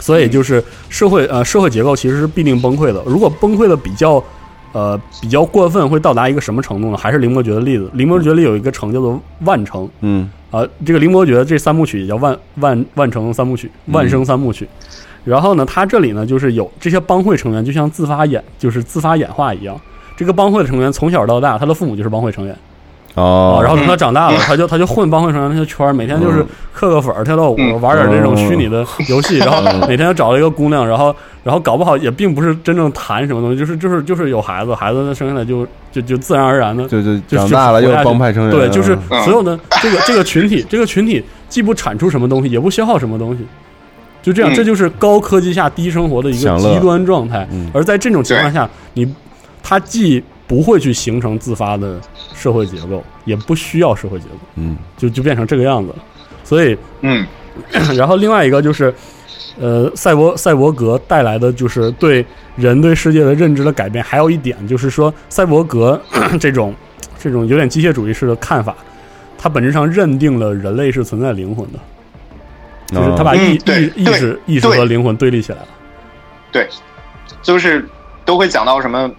[0.06, 3.02] 所以就是社会呃社会结构其实是必定崩溃的。
[3.08, 4.24] 如果崩溃的比较
[4.72, 6.98] 呃比较过分，会到达一个什么程度呢？
[6.98, 14.68] 还是林伯爵的例子，林伯爵里有一个城叫做万城嗯啊、这个林伯爵这三部曲也叫万万万城三部曲，万生三部曲。
[15.24, 19.76] 然后呢，他这里呢就是有这些帮会成员，就像自发演就是自发演化一样。
[20.16, 22.56] 这个帮会的成员从小到大，他的父母就是帮会成员。
[23.16, 23.58] 哦。
[23.60, 26.48] 啊，，然后等他长大了， 他就他就混帮会成员那些圈儿，每天就是嗯。
[26.76, 39.24] 嗑个粉儿、跳跳舞，玩点这种虚拟的游戏，然后每天找了一个姑娘，然后然后搞不好也并不是真正谈什么东西，就是就是就是有孩子，孩子生下来就就就自然而然的就就就长大了又帮派成员，对，就是嗯。
[39.24, 43.46] 所有的这个这个群体，这个群体既不产出什么东西，也不消耗什么东西，
[44.22, 44.54] 就这样，嗯。
[44.54, 47.72] 这就是高科技下低生活的一个极端状态嗯。
[47.74, 49.08] 而在这种情况下，你
[49.64, 52.00] 他既不会去形成自发的
[52.34, 55.96] 社会结构，也不需要社会结构，嗯就就变成这个样子了。
[56.44, 57.26] 所以，嗯
[57.96, 58.94] 然后另外一个就是，
[59.60, 62.26] 呃，赛博赛博格带来的就是对
[62.56, 64.04] 人对世界的认知的改变。
[64.04, 66.00] 还有一点就是说，赛博格
[66.40, 66.74] 这种
[67.18, 68.76] 这种有点机械主义式的看法，
[69.38, 71.80] 它本质上认定了人类是存在灵魂的，
[72.88, 75.68] 就是他把意、嗯意意识意识和灵魂对立起来了。
[76.52, 76.70] 对，
[77.42, 77.84] 就是
[78.24, 79.10] 都会讲到什么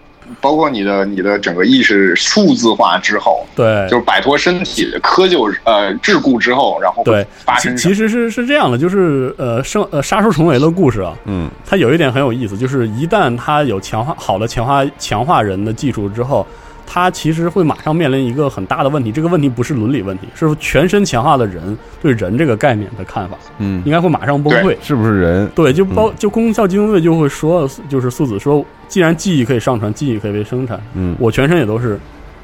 [0.40, 7.26] 包括你的你的整个意识数字化之后，对，就是摆脱身体的窠臼呃桎梏之后，然后对。
[7.44, 11.50] 发生其实是是这样的，就是呃生呃杀出重围的故事啊，嗯。
[11.64, 16.46] 它有一点很有意思，就是一旦它有强化好的强化强化人的技术之后，
[16.86, 19.10] 它其实会马上面临一个很大的问题。
[19.10, 24.76] 这个问题不是伦理问题，是全身强化的人对人这个概念的看法，嗯应，该会马上崩溃。
[24.80, 25.48] 是不是人？
[25.54, 31.98] 对，就包就功效机动队就会说，就是素子说，既然记忆可以上传，记忆可以被生产，嗯我全身也都是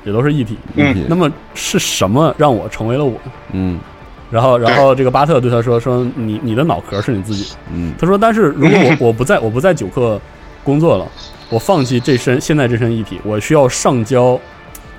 [0.05, 0.59] 也都是一体。
[0.75, 3.19] 嗯那么是什么让我成为了我？
[3.53, 3.79] 嗯
[4.31, 10.19] 然后，然后这个巴特对他说：“说你你的脑壳是你自己。”嗯他说：“但是如果我我不在我不在九克
[10.65, 11.07] 工作了，
[11.53, 14.41] 我放弃这身现在这身一体，我需要上交，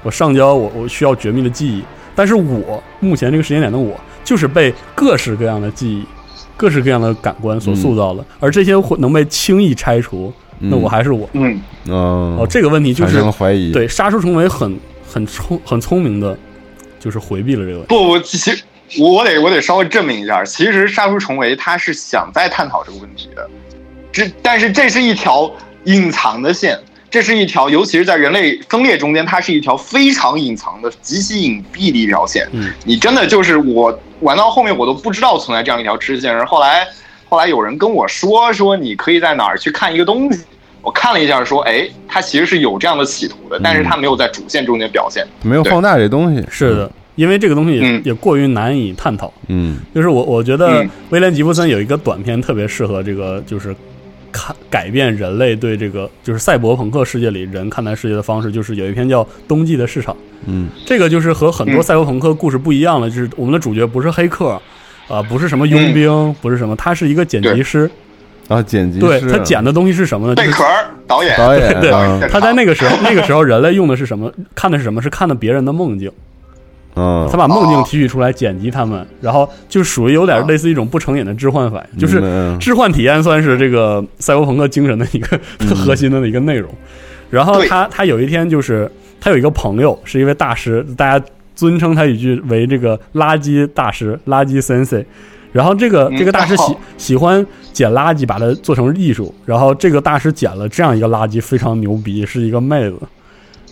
[0.03, 1.83] 我上交我我需要绝密的记忆。
[2.13, 6.05] 但是我目前这个时间点的我，就是被各式各样的记忆、
[6.55, 11.27] 各式各样的感官所塑造的，而这些会能被轻易拆除，那我还是我。
[11.33, 14.79] 嗯哦哦，这个问题就是怀疑，对杀出重围很
[15.11, 16.37] 很聪很聪明的，
[16.99, 17.87] 就是回避了这个问题。
[17.87, 18.63] 不，我其实
[18.99, 23.49] 我我得我得稍微证明一下，其实杀出重围他是想在探讨这个问题的，
[24.11, 25.51] 这但是这是一条
[25.86, 26.77] 隐藏的线，
[27.09, 32.47] 这是一条，尤其是在人类分裂中间，它是一条非常隐藏的、极其隐蔽的一条线。
[32.51, 36.34] 嗯，你真的就是我玩到后面，我都不知道存在这样一条支线。
[36.34, 36.88] 然后后来
[37.29, 40.43] 后来有人跟我说说，你可以在哪儿去看一个东西。
[40.81, 45.25] 我看了一下，说，哎，它其实是有这样的企图的，但是它没有在主线中间表现。
[45.41, 49.31] 对没有放大这东西，是的，因为这个东西也,、嗯也过于难以探讨。
[49.47, 53.73] 嗯就是我我觉得嗯威廉吉布森有一个短片特别适合这个，就是
[54.34, 60.13] 看改变人类对这个就是赛博朋克世界里人看待世界的方式，就是有一篇叫《冬季的市场》。
[60.45, 64.59] 嗯这个就是和很多嗯赛博朋克故事不一样了，就是我们的主角不是黑客，
[65.07, 67.89] 啊、不是什么佣兵，不是什么，他是一个剪辑师。
[68.49, 70.36] 啊剪辑对师他剪的东西是什么呢？
[70.36, 70.65] 就是贝壳
[71.07, 74.29] 导演，导演对啊他在那个时候，那个时候人类用的是什么？
[74.53, 75.01] 看的是什么？
[75.01, 76.11] 是看的别人的梦境。
[76.95, 85.39] 嗯他把梦境提取出来，剪辑他们，然后就属于有点类似一种不成瘾的置换反应，就是嗯置换体验算是这个赛博朋克精神的一个
[85.75, 86.69] 核心的一个内容。
[87.29, 88.89] 然后他他有一天就是
[89.19, 91.25] 他有一个朋友是一位大师，大家
[91.55, 95.03] 尊称他一句为这个垃圾大师，垃圾 sensei。
[95.51, 99.33] 然后这个嗯这个大师喜喜欢捡垃圾，把它做成艺术。
[99.45, 102.97] 然后这个大师捡了这样一个垃圾，非常牛逼，是一个妹子。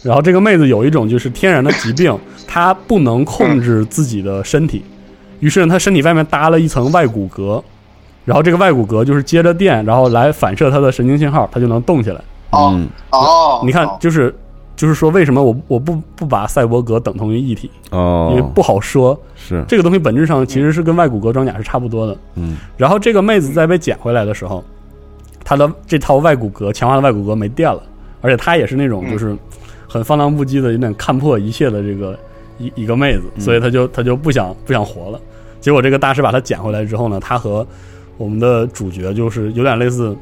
[0.04, 4.84] 然后这个妹子有一种就是天然的疾病， 她不能控制自己的身体，
[5.40, 7.62] 于是呢，她身体外面搭了一层外骨骼，
[8.26, 12.22] 然后这个外骨骼就是接着电，然后来反射她的神经信号，她就能动起来。
[12.52, 14.34] 哦嗯哦，你看哦，就是
[14.76, 17.70] 就是说，为什么我我不不把赛博格等同于一体？
[17.92, 19.18] 哦，因为不好说。
[19.36, 22.18] 是这个东西本质上其实是跟外骨骼装甲是差不多的。
[22.36, 24.64] 嗯然后这个妹子在被捡回来的时候，
[25.44, 27.82] 她的这套外骨骼强化的外骨骼没电了，
[28.22, 29.36] 而且她也是那种嗯就是
[29.92, 32.18] 很放荡不羁的，有点看破一切的这个
[32.58, 35.20] 一一个妹子，所以她就她就不想不想活了。
[35.60, 37.68] 结果这个大师把她捡回来之后呢，她和
[38.18, 40.16] 我们的主角就是有点类似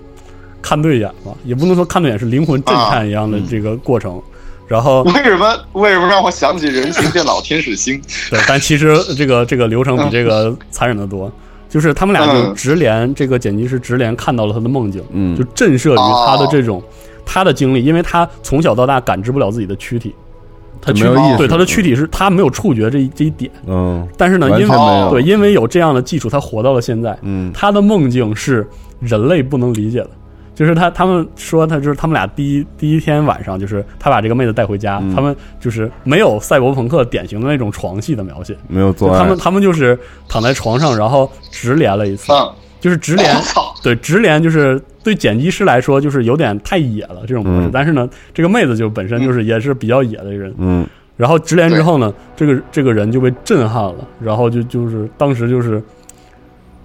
[0.60, 4.20] 看对眼吧，也不能说看对眼，是灵魂震颤一样的这个过程。
[4.68, 8.02] 然后 为什么为什么让我想起人形电脑天使星？
[8.32, 11.32] 对，但其实这个这个流程比这个残忍的多。
[11.70, 16.82] 就是他们俩就嗯直连，这个剪辑师直连看到了他的梦境，嗯就震慑于他的哦这种
[17.32, 20.16] 他的经历，因为他从小到大感知不了自己的躯体，
[20.82, 21.38] 他没有意识。
[21.38, 24.08] 对他的躯体是他没有触觉这一这一点，嗯。
[24.18, 27.54] 但是呢，因为对因为有这样的技术，他活到了现在，嗯。
[27.54, 28.68] 他的梦境是
[29.00, 30.10] 人类不能理解的。
[30.56, 35.16] 就是他，他们说他就是他们俩第一第一天晚上，就是他把这个妹子带回家，嗯。
[35.16, 43.36] 他们就是没有赛博朋克典型的那种床戏的描写，没有做，他们他们就是躺在床上，然后直连了一次，嗯，就是直连
[43.84, 47.72] 对直连就是对剪辑师来说就是有点太野了这种模式，嗯。
[47.74, 50.88] 但是呢，这个妹子就本身就是也是比较野的人，嗯。
[51.18, 55.82] 然后直连之后呢，这个这个人就被震撼了，然后就就是当时就是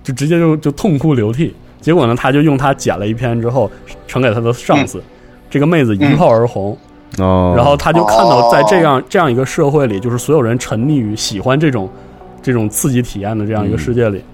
[0.03, 1.55] 就直接就就痛哭流涕。
[1.81, 3.71] 结果呢，他就用他剪了一篇之后
[4.09, 5.01] 呈给他的上司，
[5.51, 6.77] 这个妹子一炮而红，
[7.19, 11.89] 哦，然后他就看到在这样这样一个社会里，就是所有人沉溺于喜欢这种
[12.43, 14.25] 这种刺激体验的这样一个世界里。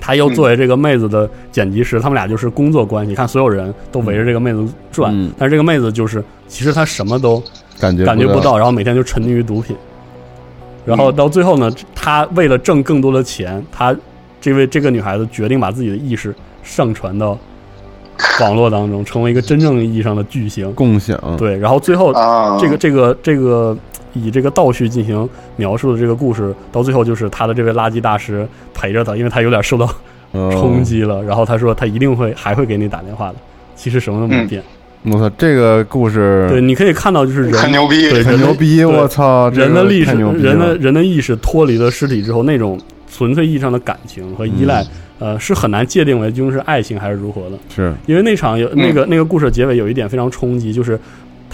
[0.00, 3.14] 他又作为这个妹子的剪辑师，他们俩就是工作关系。
[3.14, 7.42] 看所有人都围着这个妹子转，嗯但是这个妹子就是其实她什么都
[7.78, 9.76] 感觉感觉不到，然后每天就沉溺于毒品，
[10.84, 13.96] 然后到最后呢，她为了挣更多的钱，她
[14.40, 17.36] 这位这个女孩子决定把自己的意识上传到
[18.40, 20.72] 网络当中，成为一个真正意义上的巨星。
[20.74, 23.76] 共享，对，然后最后啊，这个这个这个
[24.22, 29.88] 以这个倒叙进行描述的这个故事，到最后就是他的这位垃圾大师陪着他，因为他有点受到
[30.32, 33.36] 哦 冲击了，然后他说他一定会还会给你打电话的。
[33.74, 34.62] 其实什么都没变，
[35.04, 42.80] 我操，这个故事对，你可以看到就是人很牛逼对，很牛逼，我操，这个人的历史人的人的意识脱离了尸体之后，那种
[43.12, 47.58] 纯粹意义上的感情和依赖，嗯呃，是很难界定为究竟是爱情还是如何的。
[47.74, 50.98] 是因为那场有那个、那个故事结尾有一点非常冲击，就是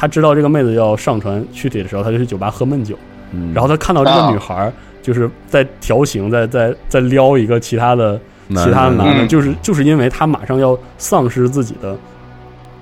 [0.03, 2.99] 他知道这个妹子要上船去体的时候，他就去酒吧喝闷酒，
[3.31, 3.53] 嗯。
[3.55, 9.29] 然后他看到这个女孩儿就是在调情，在在在撩一个其他的其他的男的，嗯。
[9.29, 11.97] 就是就是因为他马上要丧失自己的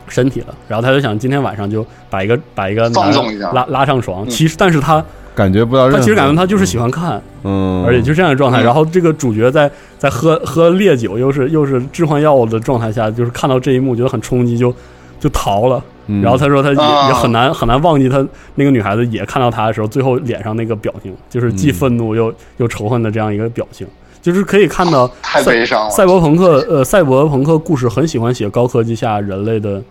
[0.09, 3.53] 身体了，然后他就想今天晚上就把一个把一个男的放纵一下。
[3.53, 4.25] 拉拉上床。
[4.25, 4.31] 嗯。
[4.31, 5.05] 其实，但是他
[5.35, 8.63] 感觉不到他其实感觉他就是喜欢看，嗯，而且就这样的状态。
[8.63, 8.65] 嗯。
[8.65, 14.75] 然后这个主角在在喝喝烈酒，又是又是致幻药物的状态下，就是看到这一幕觉得很冲击，就
[15.21, 15.85] 就逃了。
[16.11, 21.75] 嗯然后他说他也、啊也很难很难忘记他那个女孩子也看到他的时候，最后脸上那个表情，就是既嗯。
[21.75, 23.87] 愤怒又、又仇恨的这样一个表情，
[24.21, 25.91] 就是可以看到太赛悲伤了。
[25.91, 29.83] 赛博朋克呃赛博朋克故事很喜欢写高科技下人类的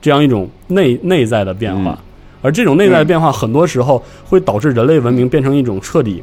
[0.00, 1.98] 这样一种内内在的变化，嗯。
[2.42, 6.22] 而这种内在的变化很多时候会导致人类文明变成一种彻底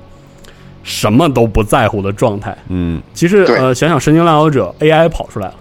[0.83, 2.57] 什么都不在乎的状态。
[2.67, 5.53] 嗯，其实呃，想想神经浪游者 AI 跑出来了、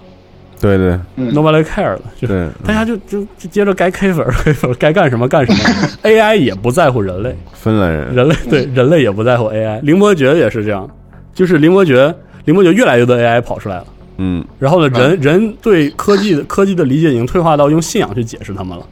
[0.61, 5.59] 对对嗯 n o b o d y care 了，就是，大家就就就接着该 K 粉儿 K 粉儿，该干什么干什么，
[6.03, 9.81] AI 也不在乎人类，芬兰人，人类对人类也不在乎 AI。
[9.83, 10.89] 林伯爵也是这样，
[11.33, 12.13] 就是林伯爵，
[12.45, 13.87] 林伯爵越来越多 AI 跑出来了。
[14.21, 18.85] 嗯然后呢，人人对科技的科技的理解已经退化到用信仰去解释他们了。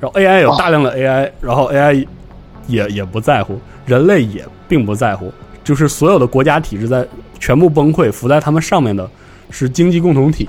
[0.00, 2.06] 然后 AI 有大量的 AI，然后 AI
[2.66, 5.30] 也也不在乎，人类也并不在乎，
[5.62, 7.06] 就是所有的国家体制在
[7.38, 9.06] 全部崩溃，浮在他们上面的
[9.50, 10.48] 是经济共同体，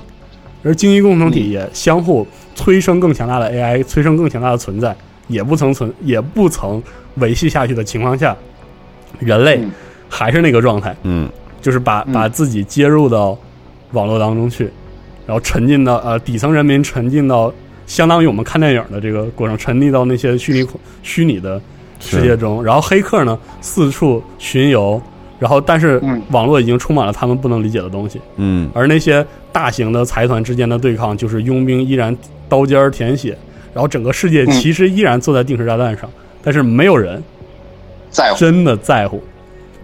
[0.68, 4.94] 而经济共同体也相互催生更强大的 AI，催生更强大的存在，
[5.30, 6.84] 也不曾存，也不曾
[7.16, 8.36] 维系下去的情况下，
[9.20, 9.72] 人类嗯。
[10.10, 11.30] 还是那个状态，嗯。
[11.62, 12.12] 就是把嗯。
[12.12, 13.38] 把自己接入到
[13.94, 14.70] 网络当中去，
[15.26, 17.54] 然后沉浸到呃底层人民沉浸到
[17.86, 21.62] 相当于我们看电影的这个过程，沉溺到那些虚拟空虚拟的
[22.02, 25.02] 世界中，然后黑客呢四处巡游，
[25.40, 26.22] 然后但是嗯。
[26.32, 28.70] 网络已经充满了他们不能理解的东西，嗯。
[28.74, 29.26] 而那些
[29.58, 32.16] 大型的财团之间的对抗，就是佣兵依然
[32.48, 33.36] 刀尖儿舔血，
[33.74, 34.52] 然后整个世界嗯。
[34.52, 36.08] 其实依然坐在定时炸弹上，
[36.44, 37.20] 但是没有人
[38.12, 38.38] 在乎。
[38.38, 39.20] 真的在乎，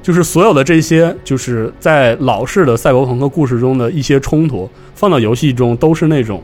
[0.04, 6.40] 就是所有的这些，就是在老式的赛博朋克故事中的一些冲突，放到游戏中都是那种，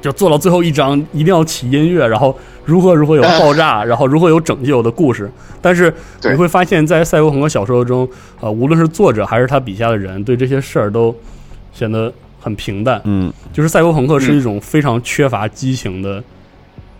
[0.00, 5.28] 就做到最后一章一定要起音乐，然后如何如何有爆炸，然后如何有拯救的故事。
[5.60, 8.08] 但是你会发现在赛博朋克小说中，
[8.38, 11.12] 呃，无论是作者还是他笔下的人，对这些事儿都
[11.72, 13.00] 显得很平淡。
[13.04, 16.22] 嗯就是赛博朋克是一种非常缺乏激情的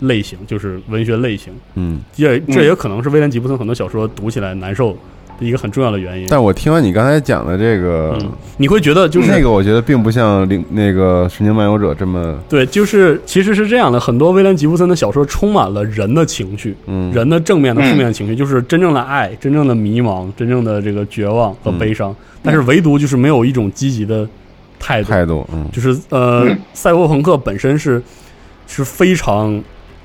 [0.01, 1.53] 类型，就是文学类型。
[1.75, 2.01] 嗯。
[2.17, 4.97] 也这也可能是威廉吉布森很多小说读起来难受
[5.39, 6.27] 的一个很重要的原因。
[6.29, 22.15] 但我听完你刚才讲的这个，嗯，你会觉得就是那个，我觉得并不像灵那个《神经漫游者》这么，对，就是其实是这样的，很多威廉吉布森的小说充满了人的情绪，嗯，人的正面的、嗯负面的情绪，就是真正的爱、真正的迷茫、真正的这个绝望和悲伤。
[22.43, 24.29] 但是唯独就是没有一种积极的
[24.81, 28.03] 态度，态度，嗯就是呃，嗯赛博朋克本身是
[28.67, 29.63] 是非常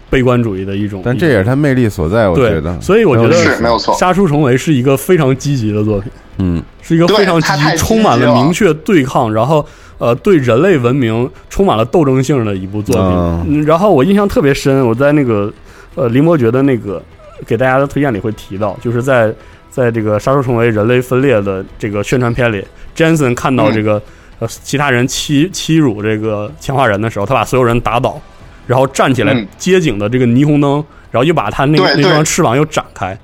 [0.09, 2.79] 悲观主义的一种，但这也是它魅力所在，我觉得。
[2.79, 3.95] 所以我觉得是没有错。
[3.95, 6.11] 杀出重围是一个非常积极的作品。
[6.37, 9.65] 嗯是一个非常积极、充满了了明确对抗，然后
[9.97, 13.05] 呃对人类文明充满了斗争性的一部作品。
[13.05, 15.51] 嗯嗯，然后我印象特别深，我在那个
[15.95, 17.01] 呃林伯爵的那个
[17.47, 19.33] 给大家的推荐里会提到，就是在
[19.71, 22.63] 在这个《杀出重围：人类分裂》的这个宣传片里
[22.95, 24.01] ，Jensen 看到这个、
[24.39, 28.19] 呃其他人欺欺辱这个强化人的时候，他把所有人打倒，
[28.67, 33.17] 然后站起来嗯接警的这个霓虹灯，然后又把他那个那双翅膀又展开。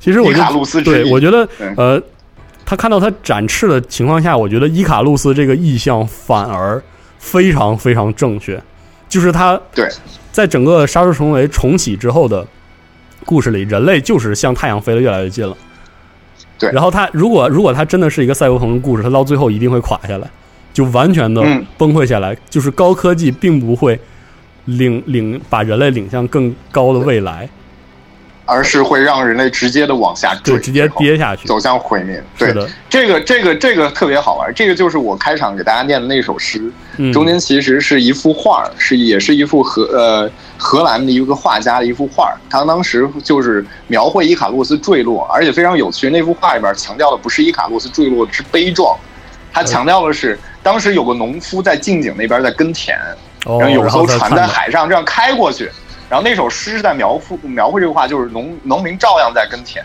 [0.00, 2.02] 其实我就伊卡路斯之对我觉得呃，
[2.66, 6.82] 他看到他展翅的情况下，我觉得伊卡路斯这个意象反而
[7.18, 8.62] 非常非常正确，
[9.08, 9.88] 就是他对
[10.30, 12.46] 在整个杀出重围重启之后的
[13.24, 15.56] 故事里，人类就是向太阳飞得越来越近了。
[16.58, 20.28] 对然后他如果如果他真的是一个赛博朋克故事，他到最后一定会垮下来，
[20.74, 22.36] 就完全的嗯崩溃下来。
[22.50, 23.98] 就是高科技并不会
[24.66, 27.48] 领领把人类领向更高的未来，
[28.44, 31.46] 而是会让人类直接的往下坠，就直接跌下去。
[31.46, 32.22] 走向毁灭。
[32.36, 46.10] 对的，这个这个这个特别好玩，这个就是我开场给大家念的那首诗，嗯中间其实是一幅画，是也是一幅荷呃荷兰的一个画家的一幅画，他当时就是描绘伊卡洛斯坠落，而且非常有趣。
[46.10, 48.96] 那幅画里边强调的不是伊卡洛斯坠落之悲壮，
[49.54, 52.98] 他强调的是当时有个农夫在近景那边在耕田，
[53.46, 55.70] 哦，然后有艘船在海上这样开过去，
[56.10, 59.84] 然后那首诗是在描绘描绘这个话，就是农农民照样在耕田，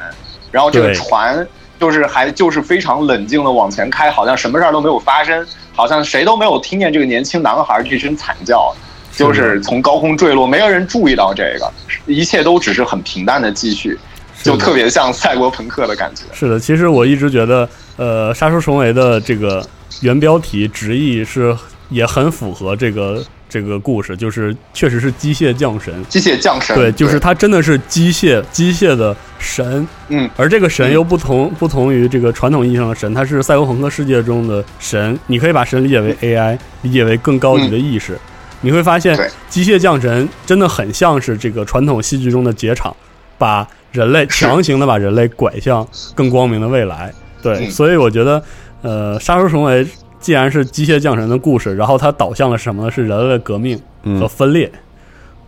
[0.51, 1.47] 然后这个船
[1.79, 8.73] 就是还就是非常冷静的往前开，好像什么事儿都没有发生，好像谁都没有听见这个年轻男孩这声惨叫，
[9.11, 11.71] 就是从高空坠落，没有人注意到这个，
[12.05, 13.97] 一切都只是很平淡的继续，
[14.41, 16.23] 就特别像赛博朋克的感觉。
[16.33, 17.69] 是的，其实我一直觉得，
[17.99, 19.63] 呃，杀出重围的这个
[19.99, 21.55] 原标题直译是
[21.89, 23.21] 也很符合这个。
[23.51, 38.15] 这个故事就是确实是机械降神，机械降神，对，就是它真的是机械机械的神，嗯，而这个神又不同不同于这个传统意义上的神，它是赛博朋克世界中的神，你可以把神理解为 AI，理解为更高级的意识，
[38.61, 39.17] 你会发现
[39.49, 42.95] 机械降神真的很像是这个传统戏剧中的结场，
[43.39, 48.43] 把人类强行的把人类拐向更光明的未来，对，所以我觉得，
[48.81, 49.87] 呃，杀出重围。
[50.19, 52.91] 既然是机械降神的故事，然后它导向了什么呢？
[52.91, 53.79] 是人类革命
[54.19, 54.69] 和分裂。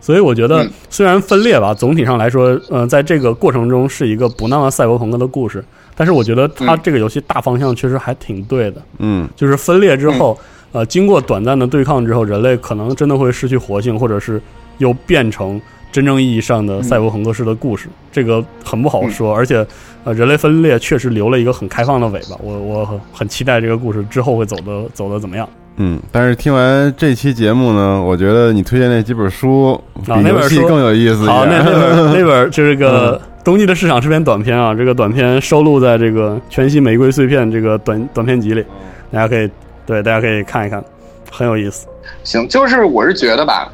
[0.00, 5.62] 所以我觉得，虽然分裂吧，总体上来说，呃，在这个过程中是一个不那么赛博朋克的故事，
[5.94, 8.80] 但是我觉得它这个游戏大方向确实还挺对的。
[8.98, 10.38] 嗯，就是分裂之后，
[10.72, 14.40] 呃，经过短暂的对抗之后，人类可能真的会失去活性，或者是
[14.78, 15.60] 又变成。
[15.92, 19.32] 真正意义上的赛博朋克式的故事，这个很不好说。
[19.32, 19.64] 而且，
[20.02, 22.36] 呃，人类分裂确实留了一个很开放的尾巴。
[22.42, 25.48] 我我很期待这个故事之后会走的走的怎么样。
[25.76, 31.26] 嗯，但是听完这期节目呢，我觉得你推荐那几本书比游戏更有意思。
[31.26, 34.74] 好，那那本那本 就是个冬季的市场是篇短片啊。
[34.74, 38.64] 这个短片收录在这个全息玫瑰碎片这个短短片集里，
[39.10, 39.48] 大家可以
[39.86, 40.82] 对大家可以看一看，
[41.30, 41.86] 很有意思。
[42.22, 43.70] 行，就是我是觉得吧。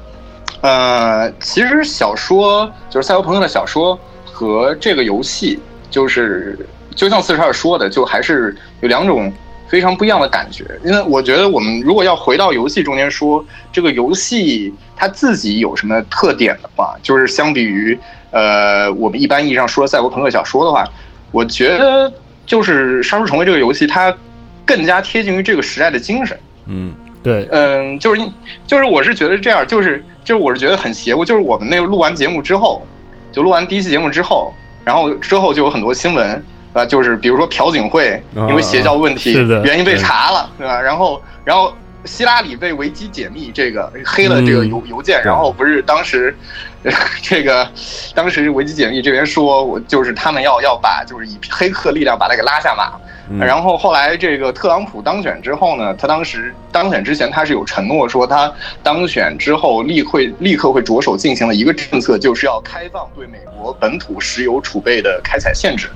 [0.61, 5.59] 呃，其实小说就是赛博朋克的小说和这个游戏，
[5.89, 6.59] 就是
[6.97, 9.33] 就像四十二说的，就还是有两种
[9.69, 10.65] 非常不一样的感觉。
[10.85, 17.97] 因为我觉得我们如果要回到游戏中间说，这个游戏它自己有什么特点的话，就是相比于
[18.33, 20.85] 呃我们一般意义上说赛博朋克小说的话，
[21.31, 22.13] 我觉得
[22.47, 24.13] 就是《杀出重围》这个游戏，它
[24.67, 26.37] 更加贴近于这个时代的精神。
[26.67, 26.93] 嗯。
[27.29, 28.23] 对，嗯，就是，
[28.67, 31.23] 就是，我是觉得这样，就是，就是，我是觉得很邪乎。
[31.23, 32.87] 就是我们那个录完节目之后，
[33.31, 36.43] 就录完第一期节目之后，然后之后就有很多新闻，
[36.73, 40.81] 啊，就是比如说朴槿惠因为邪教问题原因被查了，对吧？
[40.81, 41.75] 然后，然后
[42.07, 46.35] 希拉里被维基解密，这个黑了这个邮邮件，然后不是当时。
[47.21, 47.69] 这个
[48.15, 52.93] 当时维基解密这边说，我就是他们要要把就是以黑客力量把他给拉下马。
[53.45, 58.51] 然后后来这个特朗普当选之后呢，他当时当选之前他是有承诺说，他
[58.83, 65.91] 当选之后立会立刻会着手进行的一个政策，就是要开放对美国本土石油储备的开采限制。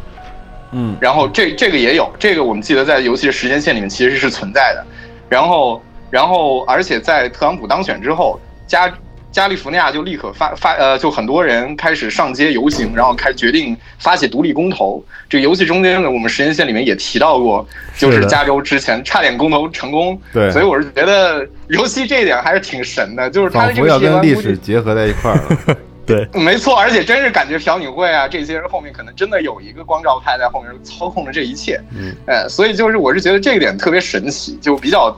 [0.73, 4.85] 嗯，然后这这个也有，这个我们记得在游戏的时间线里面其实是存在的。
[5.29, 8.93] 然后然后而且在特朗普当选之后加。
[9.33, 15.03] 加利福尼亚就立刻发发呃，就很多人开始上街游行，然后开决定发起独立公投。
[15.29, 20.21] 这个游戏中间呢，我们时间线里面也提到过，就是加州之前差点公投成功。
[20.33, 25.77] 对，所以我是觉得游戏这一点还是挺神的，就是它这个要跟历史结合在一块儿了。
[26.05, 31.81] 对，没错，而且真是感觉朴槿惠啊这些人后面可能真的有一个光照派在后面操控着这一切。
[31.97, 35.17] 嗯，哎，所以就是我是觉得这一点特别神奇，就比较。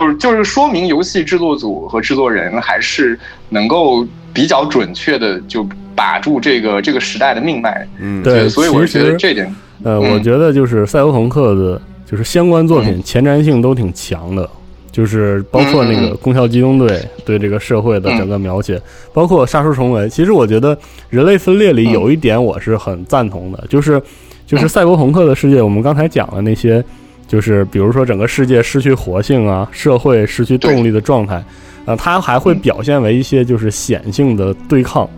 [0.00, 3.18] 就是就是说明游戏制作组和制作人还是
[3.50, 7.86] 能够比较准确的就把住这个这个时代的命脉。
[7.98, 14.48] 嗯，对，所以我觉得这点，呃，我觉得就是赛博朋克的，就是相关作品前瞻性都挺强的，
[14.90, 16.88] 就是包括那个《攻壳机动队》
[17.26, 18.80] 对这个社会的整个描写，
[19.12, 20.02] 包括《杀出重围》。
[20.08, 20.74] 其实我觉得
[21.10, 24.00] 《人类分裂》里有一点我是很赞同的，就是
[24.46, 26.82] 就是赛博朋克的世界，我们刚才讲的那些。
[27.30, 31.40] 就是比如说整个世界失去活性啊，社会失去动力的状态，
[31.84, 35.08] 呃，它还会表现为一些就是显性的对抗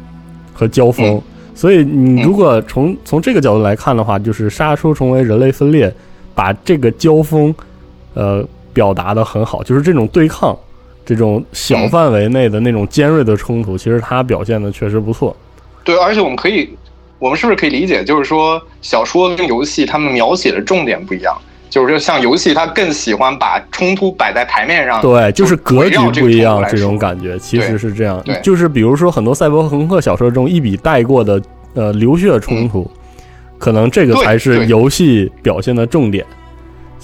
[0.52, 1.18] 和交锋。
[1.54, 5.90] 所以你如果从从这个角度来看的话，就是杀出重围人类分裂，
[6.34, 7.54] 把这个交锋
[8.12, 10.54] 呃表达的很好，就是这种对抗，
[11.06, 15.34] 这种小范围内的那种尖锐的冲突，其实它表现的确实不错。
[15.82, 16.68] 对，而且我们可以，
[17.18, 21.34] 我们是不是可以理解，就是说小说跟游戏他们描写的重点不一样？
[21.72, 28.22] 就是像游戏，它更喜欢把冲突摆在台面上，对，就是格局不一样，这种感觉其实是这样。
[28.42, 31.40] 就是比如说很多赛博朋克小说中一笔带过的
[31.72, 32.90] 呃流血冲突，
[33.58, 36.22] 可能这个才是游戏表现的重点。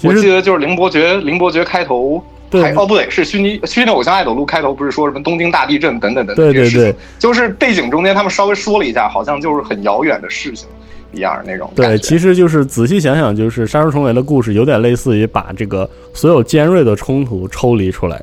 [0.03, 10.67] 我记得就是《林伯爵》，《林伯爵》开头，对，哦不对，是虚拟虚拟偶像爱斗路开头，不是说什么东京大地震等等等等对对对，就是背景中间他们稍微说了一下，好像就是很遥远的事情。
[11.11, 18.21] 一样那种对，其实就是仔细想想，就是杀出重围的故事，有点类似于把这个所有尖锐的冲突抽离出来，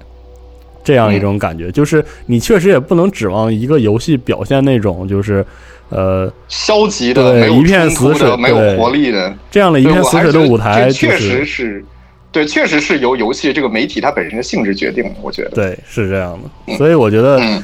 [0.85, 1.71] 这样一种感觉。
[1.71, 5.45] 就是你确实也不能指望一个游戏表现那种就是
[5.89, 11.85] 呃消极的、对一片死水、没有活力的这样的一片死水的舞台，确实是。
[12.33, 15.51] 对，确实是由游戏这个媒体它本身的性质决定的，我觉得。
[15.53, 16.77] 对，是这样的。
[16.77, 17.59] 所以我觉得嗯《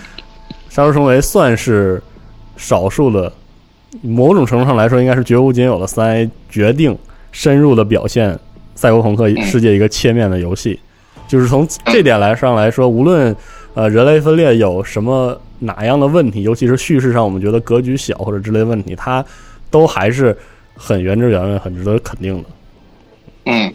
[0.71, 2.03] 杀出重围》算是
[2.57, 3.31] 少数的，
[4.01, 6.97] 某种程度上来说，应该是绝无仅有的三 A 决定
[7.31, 8.39] 深入的表现
[8.75, 10.81] 赛博朋克世界一个切面的游戏。
[11.29, 13.35] 就是从这点来上来说，无论
[13.75, 19.25] 呃人类分裂有什么哪样的问题，尤其是叙事上我们觉得格局小或者之类问题，它
[19.71, 20.37] 都还是
[20.77, 22.49] 很原汁原味、很值得肯定的。
[23.47, 23.73] 嗯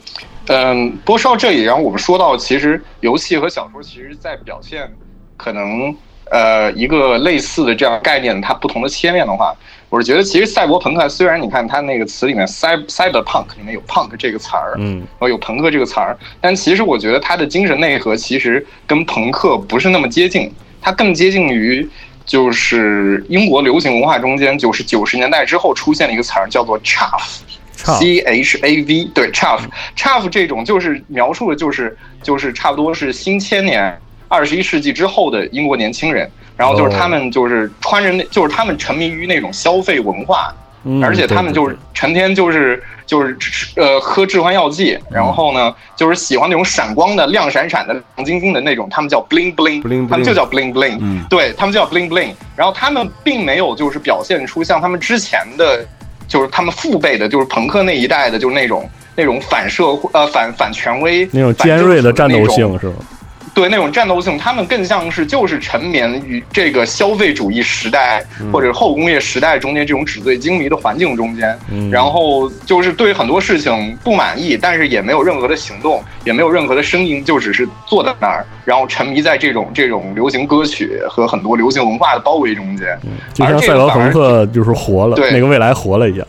[0.47, 4.87] 嗯，不过说到这里，然后我们说到，其实游戏和小说其实在表现
[5.35, 5.93] 可能
[6.31, 9.53] 呃一个类似的这样概念，它不同的切面的话，
[9.89, 20.51] 我是觉得其实赛博朋克虽然你看它那个词里面 cyber cyberpunk 里面有 punk 这个词儿，嗯，然后有朋克这个词儿，但其实我觉得它的精神内核其实跟朋克不是那么接近，
[20.81, 21.87] 它更接近于。
[22.25, 33.97] 就是英国流行文化中间，就是九十年代之后出现了一个词儿，叫做 chaff，C H A V，对 chaff，chaff 这种就是描述的就是就是差不多是新千年
[34.27, 40.51] 二十一世纪之后的英国年轻人，然后就是他们就是穿着那，就是他们沉迷于那种消费文化，
[40.83, 43.37] 嗯而且他们就是成天就是就是
[43.75, 52.33] 呃喝致幻药剂，然后呢就是喜欢那种闪光的、亮闪闪的、亮晶晶的那种，他们叫 bling bling，, 他们就叫 bling bling，、嗯对他们就叫 bling bling。
[52.55, 55.85] 然后他们并没有就是表现出像他们之前的，
[56.27, 62.95] 就是他们父辈的，就是朋克那一代的，就是那种那种反社会呃反反权威那种尖锐的战斗性是吧？
[63.57, 68.23] 对那种战斗性，他们更像是就是沉湎于这个消费主义时代、
[68.53, 82.95] 或者后工业时代中间这种纸醉金迷的环境中间，嗯然后就是对很多事情不满意，但是也没有任何的行动，也没有任何的声音，就只是坐在那儿，然后沉迷在这种这种流行歌曲和很多流行文化的包围中间。
[83.33, 86.27] 就像赛博个反而朋克就是活了，对那个未来活了一样。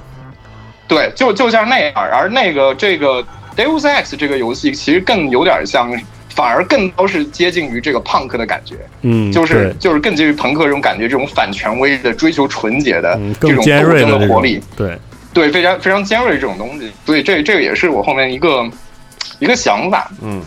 [0.86, 3.22] 对，就就像那样，而那个这个
[3.54, 5.92] Deus Ex 这个游戏其实更有点像，
[6.38, 14.96] 反而更都是接近于这个 punk 的感觉，嗯，就是就是更接近于朋克这种感觉，这种反权威的、追求纯洁的、嗯这种更尖锐斗争的活力，，对，
[15.34, 18.64] 对，非常非常尖锐这种东西，所以这这个也是我后面一个
[19.40, 20.40] 一个想法，嗯，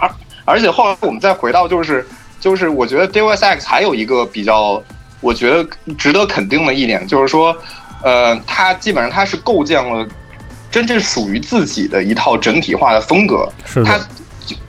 [0.00, 0.10] 而
[0.46, 2.06] 而且后来我们再回到就是
[2.40, 4.82] 就是我觉得 Deus Ex 还有一个比较
[5.20, 5.68] 我觉得
[5.98, 7.54] 值得肯定的一点，就是说，
[8.02, 10.08] 呃，它基本上它是构建了
[10.70, 13.90] 真正属于自己的一套整体化的风格，是的。
[13.90, 14.00] 它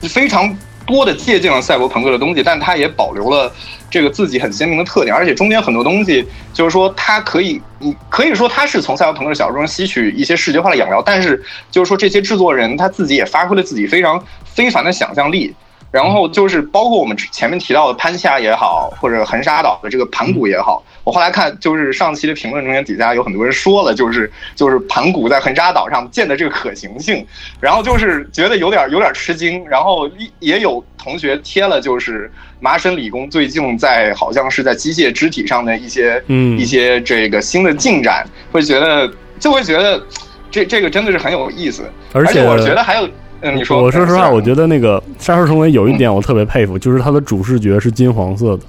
[0.01, 3.51] 非常多的借鉴了赛博朋克的东西，但它也保留了
[3.89, 15.53] 这个自己很鲜明的特点，而且中间很多东西就是说它可以，你可以说它是从赛博朋克小说中吸取一些视觉化的养料，但是就是说这些制作人他自己也发挥了自己非常非凡的想象力。
[15.89, 27.25] 然后就是包括我们前面提到的潘夏也好，或者横沙岛的这个盘古也好，我后来看就是上期的评论中间底下有很多人说了，就是就是盘古在横沙岛上建的这个可行性，
[27.61, 30.09] 然后就是觉得有点有点吃惊，然后
[30.39, 32.29] 也有同学贴了就是
[32.59, 36.59] 麻省理工最近在好像是在机械肢体上的一些嗯。
[36.59, 39.09] 一些这个新的进展，会觉得
[39.39, 40.03] 就会觉得
[40.51, 43.07] 这这个真的是很有意思，而且我觉得还有。
[43.39, 48.63] 嗯，你说，我说实话，我觉得那个《杀手重围》有一点我特别佩服，就是它的主视觉是金黄色的，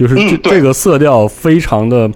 [0.00, 2.10] 就是这、嗯这个色调非常的，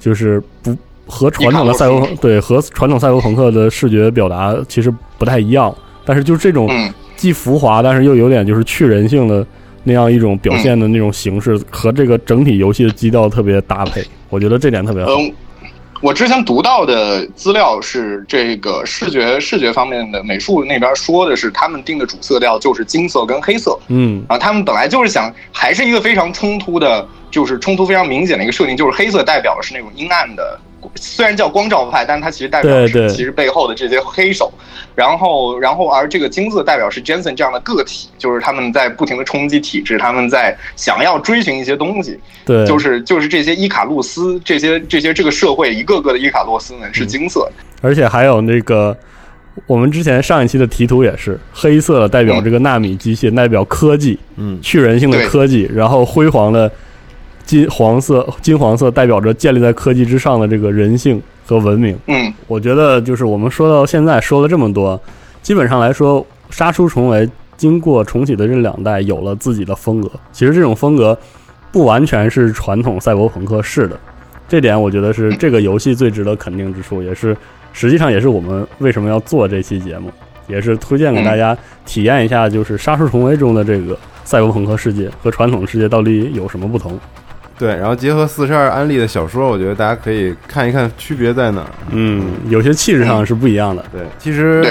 [0.00, 0.74] 就是不
[1.06, 5.74] 和传统的赛博对和传统赛博朋克的视觉表达其实不太一样，
[6.06, 6.90] 但是就是这种嗯。
[7.18, 9.44] 既浮华，但是又有点就是去人性的
[9.82, 14.00] 那样一种表现的那种形式，和这个整体游戏的基调特别搭配，
[14.30, 15.10] 我觉得这点特别好。
[15.10, 15.32] 嗯，
[16.00, 24.24] 我之前读到的资料是这个视觉视觉方面的美术那边说的是，他们定的主色调就是金色跟黑色，嗯。
[24.28, 30.58] 啊，他们本来就是想还是一个非常冲突的，就是冲突非常明显的一个设定，就是黑色代表的是那种阴暗的，
[30.94, 34.52] 虽然叫光照派，但它其实代表是其实背后的这些黑手，
[34.94, 47.40] 然后然后而这个金色代表是 Jensen 这样的个体，就是他们在不停的冲击体制，他们在想要追寻一些东西，对，就是就是这些伊卡洛斯，这些这些这个社会一个个的伊卡洛斯们是金色。
[47.40, 47.52] 的，
[47.82, 48.96] 而且还有那个，
[49.66, 56.70] 我们之前上一期的题图也是黑色的，代表这个纳米机械，代表科技，嗯，去人性的科技，然后辉煌的
[57.48, 61.98] 金黄色、金黄色代表着建立在科技之上的这个人性和文明。
[62.06, 65.00] 嗯我觉得就是我们说到现在说了这么多，
[65.40, 67.26] 基本上来说，杀出重围
[67.56, 70.10] 经过重启的这两代有了自己的风格。
[70.30, 71.18] 其实这种风格
[71.72, 73.98] 不完全是传统赛博朋克式的，
[74.46, 77.34] 这点我觉得是这个游戏最值得肯定之处，也是
[77.72, 80.12] 实际上也是我们为什么要做这期节目，
[80.48, 81.56] 也是推荐给大家
[81.86, 86.98] 体验一下，就是杀出重围中的这个赛博朋克世界和传统世界到底有什么不同。
[87.58, 91.68] 对，然后结合四十二安利的小说，我觉得大家可以看一看区别在哪儿。
[91.90, 93.84] 嗯，有些气质上是不一样的。
[93.92, 94.62] 对，其实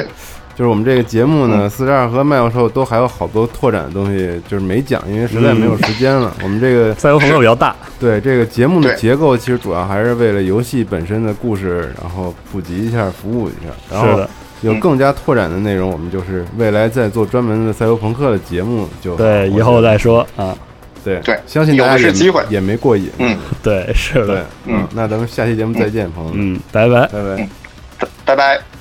[0.55, 6.33] 就是我们这个节目呢，四十二和麦教授都还有好多拓展的东西，就是没讲，因为实在没有时间了。
[6.41, 13.71] 我们这个 赛博朋克比较大，对这个节目的结构，其实主要还是为了游戏本身的故事，然后普及一下，服务一下。
[13.91, 14.29] 然后是的，
[14.61, 20.57] 有更加拓展的内容，我们就是未来再做专门的赛博朋克的节目就好对，以后再说啊，
[21.07, 23.09] 对对相信大家是机会也没过瘾。
[23.19, 27.07] 嗯，对，是的，，嗯，那咱们下期节目再见，朋友们，嗯，拜拜。
[27.07, 27.49] 拜拜。
[28.25, 28.76] 拜拜。